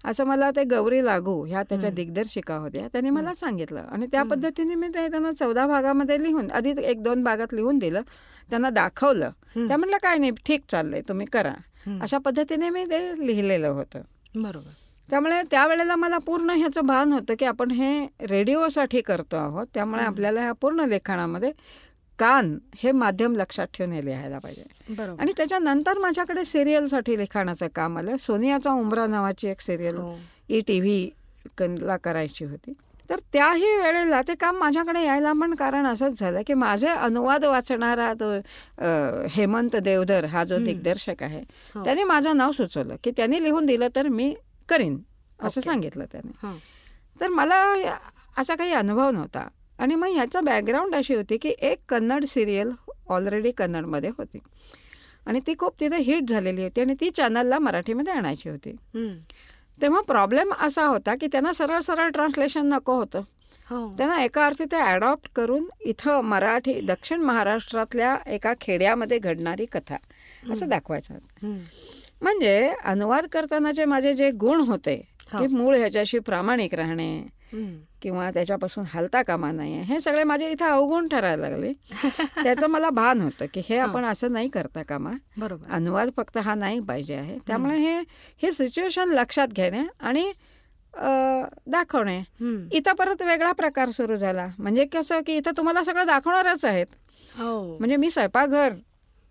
[0.03, 1.89] असं मला ते गौरी लागू ह्या त्याच्या.
[1.91, 4.23] दिग्दर्शिका होत्या त्यांनी मला सांगितलं आणि त्या.
[4.23, 8.01] पद्धतीने मी ते त्यांना चौदा भागामध्ये लिहून आधी एक दोन भागात लिहून दिलं
[8.49, 9.29] त्यांना दाखवलं.
[9.57, 11.53] त्या म्हटलं काय नाही ठीक चाललंय तुम्ही करा.
[12.01, 14.01] अशा पद्धतीने मी ते लिहिलेलं होतं
[14.35, 14.69] बरोबर.
[15.09, 19.67] त्यामुळे त्यावेळेला मला पूर्ण ह्याचं भान होतं की आपण हे रेडिओसाठी करतो आहोत.
[19.73, 20.03] त्यामुळे.
[20.03, 21.51] आपल्याला ह्या पूर्ण लेखनामध्ये
[22.19, 24.93] कान हे माध्यम लक्षात ठेवून हे लिहायला पाहिजे.
[24.93, 25.21] बरोबर.
[25.21, 28.17] आणि त्याच्यानंतर माझ्याकडे सिरियलसाठी लिखाणाचं काम आलं.
[28.17, 30.15] सोनियाचा उमरा नावाची एक सिरियल हो.
[30.49, 31.09] ई टी व्ही
[31.61, 32.73] ला करायची होती.
[33.09, 38.13] तर त्याही वेळेला ते काम माझ्याकडे यायला पण कारण असंच झालं की माझे अनुवाद वाचणारा
[38.13, 38.31] तो
[39.31, 40.57] हेमंत देवधर हा जो.
[40.57, 41.39] दिग्दर्शक आहे
[41.75, 41.83] हो.
[41.83, 44.33] त्याने माझं नाव सुचवलं की त्यांनी लिहून दिलं तर मी
[44.69, 44.97] करीन
[45.39, 45.61] असं.
[45.61, 46.55] सांगितलं त्याने हां.
[47.21, 47.63] तर मला
[48.37, 49.47] असा काही अनुभव नव्हता
[49.79, 52.71] आणि मग ह्याचा बॅकग्राऊंड अशी होती की एक कन्नड सिरियल
[53.07, 54.39] ऑलरेडी कन्नडमध्ये होती
[55.25, 58.75] आणि ती खूप तिथे हिट झालेली होती आणि ती चॅनलला मराठीमध्ये आणायची होती.
[59.81, 63.21] तेव्हा प्रॉब्लेम असा होता की त्यांना सरळ सरळ ट्रान्सलेशन नको होतं
[63.69, 69.95] हो त्यांना एका अर्थी ते ॲडॉप्ट करून इथं मराठी दक्षिण महाराष्ट्रातल्या एका खेड्यामध्ये घडणारी कथा
[70.51, 71.55] असं दाखवायचं होतं.
[72.21, 75.01] म्हणजे अनुवाद करतानाचे माझे जे गुण होते
[75.33, 75.39] हो.
[75.39, 77.09] की मूळ ह्याच्याशी प्रामाणिक राहणे.
[78.01, 79.81] किंवा त्याच्यापासून हलता कामा नये.
[79.81, 81.73] हे सगळे माझे इथं अवगुण ठरायला लागले.
[82.43, 85.11] त्याचं मला भान होतं की हे आपण असं नाही करता कामा.
[85.37, 85.71] बरोबर.
[85.71, 87.37] अनुवाद फक्त हा नाही पाहिजे आहे.
[87.47, 87.99] त्यामुळे हे
[88.43, 90.31] हे सिच्युएशन लक्षात घेणे आणि
[91.67, 92.19] दाखवणे.
[92.19, 92.67] हं.
[92.71, 94.47] इथं परत वेगळा प्रकार सुरू झाला.
[94.59, 96.85] म्हणजे कसं की इथं तुम्हाला सगळं दाखवणारच आहेत.
[97.39, 97.77] हो.
[97.77, 98.73] म्हणजे मी स्वयंपाकघर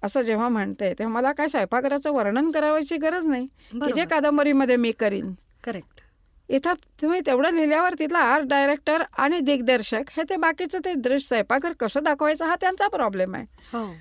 [0.03, 3.47] असं जेव्हा म्हणते तेव्हा मला काय स्वयंपाकघराचं वर्णन करावायची गरज नाही.
[3.73, 4.05] की जे.
[4.05, 5.33] कादंबरीमध्ये मी करीन.
[5.65, 6.01] करेक्ट
[6.49, 6.73] इथं
[7.03, 12.03] तुम्ही तेवढं लिहिल्यावर तिथला आर्ट डायरेक्टर आणि दिग्दर्शक हे ते बाकीचं ते दृश्य स्वयंपाकघर कसं
[12.03, 13.45] दाखवायचं हा त्यांचा प्रॉब्लेम आहे.
[13.73, 13.95] हो.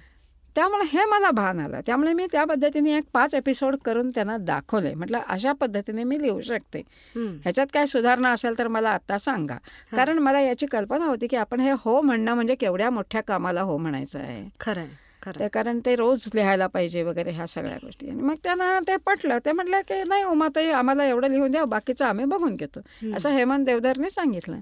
[0.56, 1.80] त्यामुळे हे मला भान आलं.
[1.86, 4.94] त्यामुळे मी त्या पद्धतीने एक पाच एपिसोड करून त्यांना दाखवले.
[4.94, 6.82] म्हटलं अशा पद्धतीने मी लिहू शकते.
[7.16, 9.56] ह्याच्यात काय सुधारणा असेल तर मला आत्ता सांगा.
[9.96, 13.78] कारण मला याची कल्पना होती की आपण हे हो म्हणणं म्हणजे केवढ्या मोठ्या कामाला हो
[13.78, 14.50] म्हणायचं आहे.
[14.60, 14.88] खरंय.
[15.24, 18.10] खरंय ते कारण ते रोज लिहायला पाहिजे वगैरे ह्या सगळ्या गोष्टी.
[18.10, 22.06] आणि मग त्यांना ते पटलं ते म्हटलं की नाही उमाताई आम्हाला एवढं लिहून द्या बाकीचं
[22.06, 22.80] आम्ही बघून घेतो.
[23.16, 24.58] असं हेमंत देवधरने सांगितलं.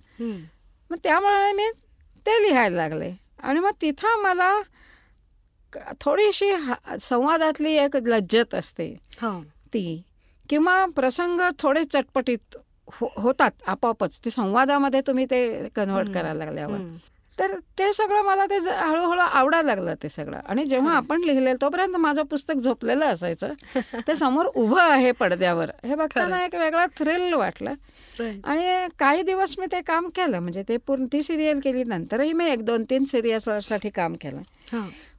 [0.89, 1.69] मग त्यामुळे मी
[2.17, 3.11] ते लिहायला लागले.
[3.43, 4.61] आणि मग तिथं मला
[6.01, 8.97] थोडीशी हा- संवादातली एक लज्जत असते.
[9.73, 10.03] ती
[10.49, 12.57] किंवा प्रसंग थोडे चटपटीत
[12.93, 14.19] हो होतात आपोआपच.
[14.25, 16.07] ते संवादामध्ये तुम्ही ते कन्वर्ट.
[16.13, 16.77] करायला लागल्यावर.
[17.39, 20.39] तर ते सगळं मला ते हळूहळू आवडायला लागलं ते सगळं.
[20.45, 23.53] आणि जेव्हा आपण लिहिलेलं तोपर्यंत माझं पुस्तक झोपलेलं असायचं.
[24.07, 25.69] ते समोर उभं आहे पडद्यावर.
[25.83, 27.73] हे बघताना एक वेगळा थ्रिल वाटलं.
[28.43, 30.39] आणि काही दिवस मी ते काम केलं.
[30.39, 34.41] म्हणजे ते पूर्ण ती सिरियल केली नंतरही मी एक दोन तीन सिरियल्ससाठी काम केलं.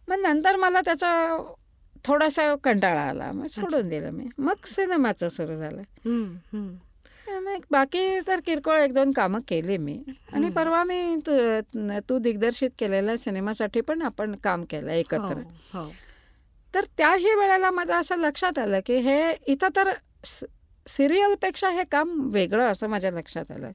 [0.09, 1.37] मग नंतर मला त्याचा
[2.05, 3.33] थोडासा कंटाळा आला.
[3.33, 4.25] मग सोडून दिलं मी.
[4.39, 5.83] मग सिनेमाचं सुरू झालं.
[7.41, 9.99] मग बाकी तर किरकोळ एक दोन कामं केली मी
[10.33, 11.33] आणि परवा मी तू
[12.09, 15.91] तू दिग्दर्शित केलेल्या सिनेमासाठी पण आपण काम केलं एकत्र हो, हो.
[16.75, 19.93] तर त्याही वेळेला माझं असं लक्षात आलं की हे इथं तर
[20.87, 23.71] सिरियलपेक्षा हे काम वेगळं असं माझ्या लक्षात आलं.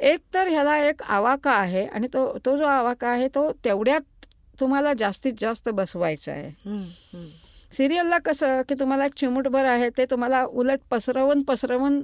[0.00, 4.26] एक तर ह्याला एक आवाका आहे आणि तो तो जो आवाका आहे तो तेवढ्यात
[4.60, 6.50] तुम्हाला जास्तीत जास्त बसवायचा आहे.
[7.72, 12.00] सिरियलला कसं की तुम्हाला एक चिमूटभर आहे ते तुम्हाला उलट पसरवून पसरवून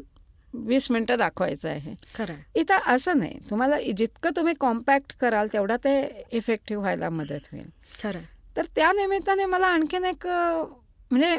[0.55, 2.35] वीस मिनटं दाखवायचं आहे खरं.
[2.55, 7.69] इथं असं नाही तुम्हाला जितकं तुम्ही कॉम्पॅक्ट कराल तेवढा ते इफेक्टिव्ह व्हायला मदत होईल
[8.03, 8.21] खरं.
[8.57, 11.37] तर त्या निमित्ताने मला आणखीन एक म्हणजे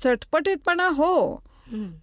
[0.00, 1.34] चटपटीतपणा हो.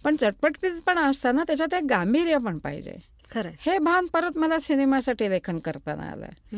[0.04, 2.96] पण चटपटीतपणा असताना त्याच्यात एक गांभीर्य पण पाहिजे
[3.32, 3.50] खरं.
[3.60, 6.56] हे भान परत मला सिनेमासाठी लेखन करताना आलं.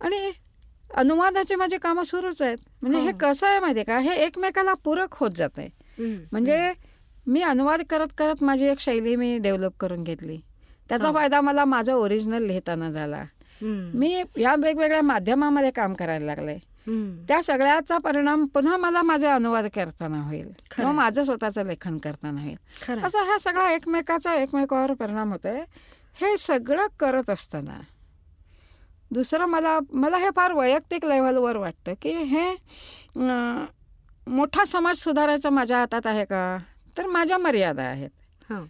[0.00, 0.30] आणि
[0.94, 3.16] अनुवादाची माझी कामं सुरूच आहेत म्हणजे हे हो.
[3.20, 5.60] कसं आहे माहिती का हे एकमेकाला पूरक होत जात.
[6.00, 6.72] म्हणजे
[7.26, 10.36] मी अनुवाद करत करत माझी एक शैली मी डेव्हलप करून घेतली
[10.88, 11.12] त्याचा.
[11.12, 13.22] फायदा मला माझं ओरिजिनल लिहिताना झाला.
[13.62, 16.56] मी या वेगवेगळ्या माध्यमामध्ये काम करायला लागले.
[17.28, 20.92] त्या सगळ्याचा परिणाम पुन्हा मला माझे अनुवाद करताना होईल किंवा खरं.
[20.92, 22.98] माझं स्वतःचं लेखन करताना होईल.
[23.04, 25.60] असा हा सगळा एकमेकाचा एकमेकावर परिणाम होतोय
[26.20, 27.80] हे सगळं करत असताना
[29.10, 32.48] दुसरं मला मला हे फार वैयक्तिक लेव्हलवर वाटतं की हे
[34.26, 36.56] मोठा समाज सुधारायचा माझ्या हातात आहे का
[36.96, 38.10] तर माझ्या मर्यादा आहेत
[38.50, 38.64] हां.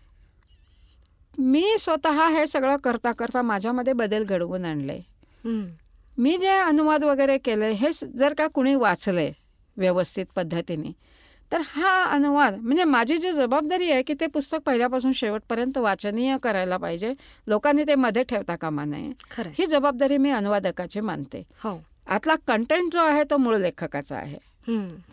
[1.38, 4.98] मी स्वतः हे सगळं करता करता माझ्यामध्ये बदल घडवून आणले.
[6.18, 9.30] मी जे अनुवाद वगैरे केले हे जर का कुणी वाचले
[9.76, 10.92] व्यवस्थित पद्धतीने
[11.52, 16.76] तर हा अनुवाद म्हणजे माझी जी जबाबदारी आहे की ते पुस्तक पहिल्यापासून शेवटपर्यंत वाचनीय करायला
[16.76, 17.12] पाहिजे
[17.46, 19.12] लोकांनी ते मध्ये ठेवता कामा नये.
[19.58, 24.38] ही जबाबदारी मी अनुवादकाची मानते हो आतला कंटेंट जो आहे तो मूळ लेखकाचा आहे.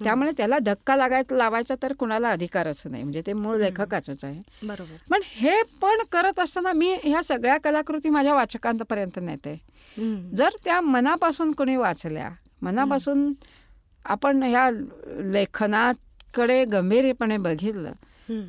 [0.03, 3.03] त्यामुळे त्याला धक्का लागायचा लावायचा तर कुणाला अधिकारच नाही.
[3.03, 4.41] म्हणजे ते मूळ लेखकाचंच आहे.
[4.63, 4.95] बरोबर.
[5.09, 9.59] पण हे पण करत असताना मी ह्या सगळ्या कलाकृती माझ्या वाचकांपर्यंत नेते.
[10.35, 12.29] जर त्या मनापासून कोणी वाचल्या
[12.61, 13.33] मनापासून
[14.05, 14.69] आपण ह्या
[15.31, 17.91] लेखनाकडे गंभीरपणे बघितलं.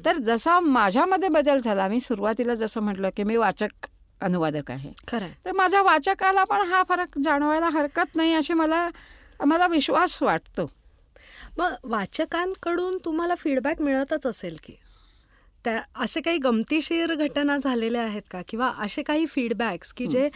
[0.04, 3.86] तर जसा माझ्यामध्ये बदल झाला मी सुरुवातीला जसं म्हटलं की मी वाचक
[4.20, 4.92] अनुवादक आहे.
[5.08, 5.34] खरं आहे.
[5.44, 8.88] तर माझ्या वाचकाला पण हा फरक जाणवायला हरकत नाही अशी मला
[9.44, 10.70] मला विश्वास वाटतो.
[11.58, 14.72] मग वाचकांकडून तुम्हाला फीडबॅक मिळतच असेल की?
[15.64, 18.42] त्या असे काही गमतीशीर घटना झालेल्या आहेत का?
[18.48, 20.28] किंवा असे काही फीडबॅक्स की जे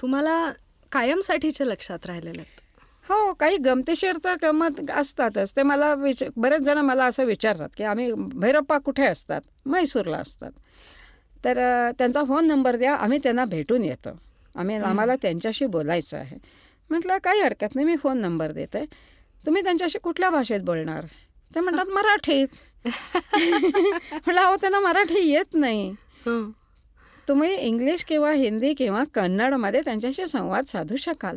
[0.00, 0.52] तुम्हाला
[0.92, 2.60] कायमसाठीच्या लक्षात राहिलेले आहेत?
[3.08, 5.56] हो काही गमतीशीर तर गमत असतातच.
[5.56, 9.40] ते मला विच बरेच जण मला असं विचारतात की आम्ही भैरप्पा कुठे असतात?
[9.66, 10.50] म्हैसूरला असतात.
[11.44, 11.58] तर
[11.98, 14.18] त्यांचा फोन नंबर द्या आम्ही त्यांना भेटून येतो.
[14.56, 16.36] आम्ही आम्हाला त्यांच्याशी बोलायचं आहे.
[16.90, 18.84] म्हटलं काही हरकत नाही मी फोन नंबर देते.
[19.46, 21.04] तुम्ही त्यांच्याशी कुठल्या भाषेत बोलणार?
[21.54, 22.46] ते म्हणतात मराठीत
[24.12, 25.90] म्हटलं अहो त्यांना मराठी येत नाही.
[26.26, 26.50] हं.
[27.28, 31.36] तुम्ही इंग्लिश किंवा हिंदी किंवा कन्नडमध्ये त्यांच्याशी संवाद साधू शकाल.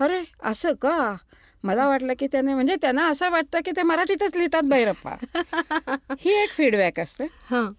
[0.00, 1.14] अरे असं का?
[1.62, 5.14] मला वाटलं की त्याने म्हणजे त्यांना असं वाटतं की ते मराठीतच लिहितात भैरप्पा.
[6.20, 7.24] ही एक फीडबॅक असते.
[7.50, 7.70] हं.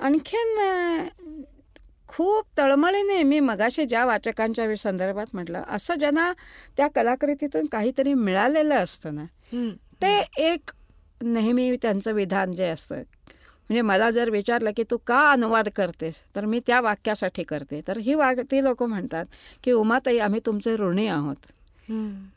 [0.00, 0.58] आणखीन
[2.16, 6.32] खूप तळमळीने मी मगाशी ज्या वाचकांच्या संदर्भात म्हटलं असं ज्यांना
[6.76, 9.24] त्या कलाकृतीतून काहीतरी मिळालेलं असतं ना.
[10.02, 10.70] ते एक
[11.22, 16.44] नेहमी त्यांचं विधान जे असतं म्हणजे मला जर विचारलं की तू का अनुवाद करतेस तर
[16.44, 19.26] मी त्या वाक्यासाठी करते तर ही वाग ती लोक म्हणतात
[19.64, 21.36] की उमाताई आम्ही तुमचे ऋणी आहोत.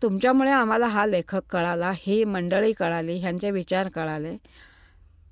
[0.02, 4.36] तुमच्यामुळे आम्हाला हा लेखक कळाला ही मंडळी कळाली ह्यांचे विचार कळाले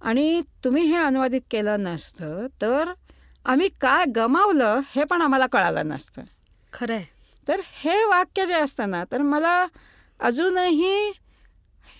[0.01, 2.91] आणि तुम्ही हे अनुवादित केलं नसतं तर
[3.47, 6.21] आम्ही काय गमावलं हे पण आम्हाला कळालं नसतं.
[6.73, 7.05] खरं आहे
[7.47, 9.65] तर हे वाक्य जे असतं ना तर मला
[10.19, 11.11] अजूनही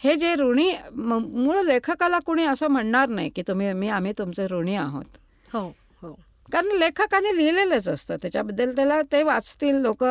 [0.02, 4.76] हे जे ऋणी मूळ लेखकाला कोणी असं म्हणणार नाही की तुम्ही मी आम्ही तुमचे ऋणी
[4.76, 5.06] आहोत.
[5.54, 5.62] हो
[6.04, 6.12] हो.
[6.52, 8.16] कारण लेखकाने लिहिलेलंच असतं.
[8.22, 10.04] त्याच्याबद्दल त्याला ते वाचतील लोक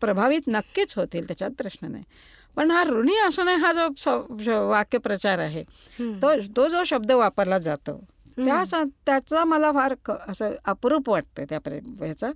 [0.00, 2.04] प्रभावित नक्कीच होतील त्याच्यात प्रश्न नाही.
[2.56, 5.62] पण हा ऋणी असणे हा जो वाक्यप्रचार आहे.
[5.98, 8.00] तो तो जो शब्द वापरला जातो
[8.36, 9.94] त्या त्याचा मला फार
[10.28, 12.30] असं अपरूप वाटतं त्या ह्याचं.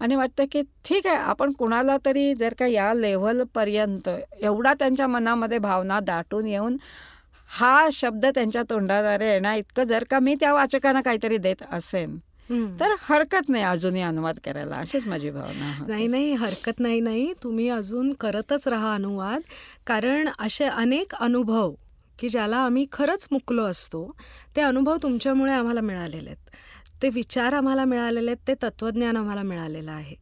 [0.00, 4.08] आणि वाटतं की ठीक आहे आपण कुणाला तरी जर का या लेव्हलपर्यंत
[4.40, 6.76] एवढा त्यांच्या मनामध्ये भावना दाटून येऊन
[7.50, 12.16] हा शब्द त्यांच्या तोंडाद्वारे येण्या इतकं जर का मी त्या वाचकांना काहीतरी देत असेन
[12.80, 14.76] तर हरकत नाही अजूनही अनुवाद करायला.
[14.76, 17.32] अशीच माझी भावना नाही नाही हरकत नाही नाही.
[17.42, 19.40] तुम्ही अजून करतच राहा अनुवाद.
[19.86, 21.72] कारण असे अनेक अनुभव
[22.18, 24.10] की ज्याला आम्ही खरंच मुकलो असतो
[24.56, 26.50] ते अनुभव तुमच्यामुळे आम्हाला मिळालेले आहेत.
[27.02, 30.14] ते विचार आम्हाला मिळालेले आहेत ते तत्त्वज्ञान आम्हाला मिळालेलं आहे.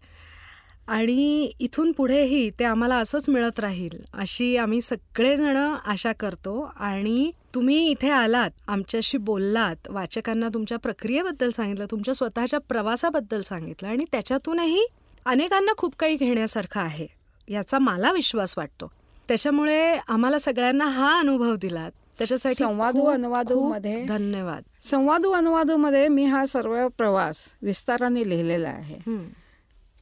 [0.88, 6.60] आणि इथून पुढेही ते आम्हाला असंच मिळत राहील अशी आम्ही सगळेजणं आशा करतो.
[6.76, 14.04] आणि तुम्ही इथे आलात आमच्याशी बोललात वाचकांना तुमच्या प्रक्रियेबद्दल सांगितलं तुमच्या स्वतःच्या प्रवासाबद्दल सांगितलं आणि
[14.12, 14.86] त्याच्यातूनही
[15.26, 17.06] अनेकांना खूप काही घेण्यासारखं आहे
[17.48, 18.92] याचा मला विश्वास वाटतो.
[19.28, 24.62] त्याच्यामुळे आम्हाला सगळ्यांना हा अनुभव दिलात त्याच्यासाठी संवादू अनुवादू मध्ये धन्यवाद.
[24.82, 28.98] संवादू अनुवादू मध्ये मी हा सर्व प्रवास विस्ताराने लिहिलेला आहे.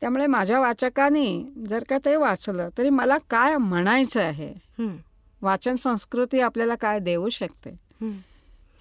[0.01, 1.27] त्यामुळे माझ्या वाचकाने
[1.69, 4.53] जर का ते वाचलं तरी मला काय म्हणायचं आहे?
[5.43, 7.71] वाचन संस्कृती आपल्याला काय देऊ शकते?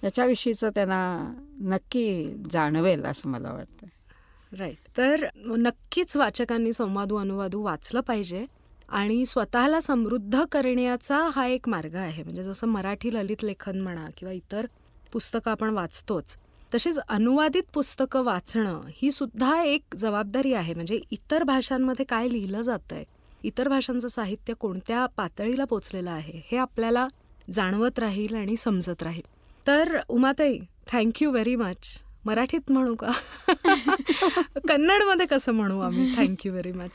[0.04, 8.44] याच्याविषयीचं त्यांना नक्की जाणवेल असं मला वाटतं राईट तर नक्कीच वाचकांनी संवादू अनुवादू वाचलं पाहिजे.
[8.88, 12.22] आणि स्वतःला समृद्ध करण्याचा हा एक मार्ग आहे.
[12.22, 14.66] म्हणजे जसं मराठी ललित लेखन म्हणा किंवा इतर
[15.12, 16.36] पुस्तकं आपण वाचतोच
[16.74, 20.74] तशीच अनुवादित पुस्तकं वाचणं ही सुद्धा एक जबाबदारी आहे.
[20.74, 23.04] म्हणजे इतर भाषांमध्ये काय लिहिलं जातं आहे
[23.42, 27.08] इतर भाषांचं साहित्य कोणत्या पातळीला पोचलेलं आहे हे आपल्याला
[27.52, 29.22] जाणवत राहील आणि समजत राहील.
[29.66, 30.58] तर उमाताई
[30.92, 33.10] थँक्यू व्हेरी मच मराठीत म्हणू का?
[34.68, 36.14] कन्नडमध्ये कसं म्हणू आम्ही?
[36.16, 36.90] थँक्यू व्हेरी मच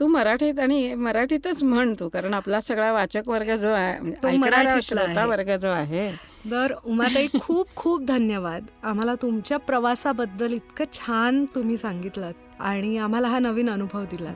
[0.00, 5.26] तू मराठीत आणि मराठीतच म्हण तू कारण आपला सगळा वाचक वर्ग जो आहे म्हणजे श्रोता
[5.26, 6.12] वर्ग जो आहे.
[6.50, 8.64] तर उमाताई खूप खूप धन्यवाद.
[8.82, 12.30] आम्हाला तुमच्या प्रवासाबद्दल इतकं छान तुम्ही सांगितलं
[12.60, 14.32] आणि आम्हाला हा नवीन अनुभव दिला.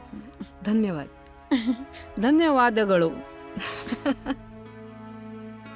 [0.66, 1.06] धन्यवाद.
[2.18, 3.10] धन्यवाद गळू.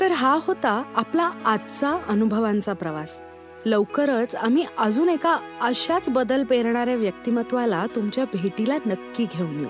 [0.00, 3.22] तर हा होता आपला आजचा अनुभवांचा प्रवास.
[3.66, 9.68] लवकरच आम्ही अजून एका अशाच बदल पेरणाऱ्या व्यक्तिमत्वाला तुमच्या भेटीला नक्की घेऊन येऊ.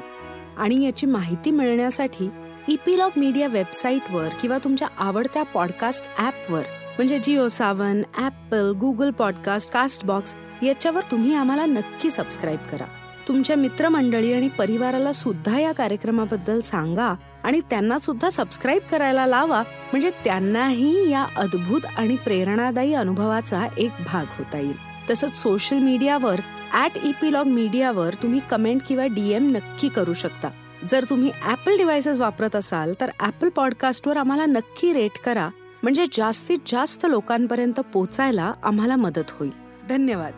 [0.57, 2.31] आणि याची माहिती मिळण्यासाठी
[2.69, 6.63] इपिलॉग मीडिया वेबसाईटवर किंवा तुमच्या आवडत्या पॉडकास्ट ॲपवर
[6.97, 9.71] म्हणजे Jio Saavn Apple Google podcast
[10.05, 12.85] castbox याच्यावर तुम्ही आम्हाला नक्की सबस्क्राईब करा.
[13.29, 17.15] तुमच्या मित्रमंडळी आणि परिवाराला सुद्धा या कार्यक्रमाबद्दल सांगा
[17.47, 19.61] आणि त्यांना सुद्धा सबस्क्राईब करायला लावा.
[19.61, 24.77] म्हणजे त्यांनाही या अद्भुत आणि प्रेरणादायी अनुभवाचा एक भाग होता येईल.
[25.11, 26.41] तसंच सोशल मीडियावर
[26.75, 30.49] ऍट इपिलॉग मीडियावर तुम्ही कमेंट किंवा डीएम नक्की करू शकता.
[30.89, 35.49] जर तुम्ही ऍपल डिव्हायसेस वापरत असाल तर ऍपल पॉडकास्टवर आम्हाला नक्की रेट करा.
[35.83, 39.53] म्हणजे जास्तीत जास्त लोकांपर्यंत पोचायला आम्हाला मदत होईल.
[39.89, 40.33] धन्यवाद.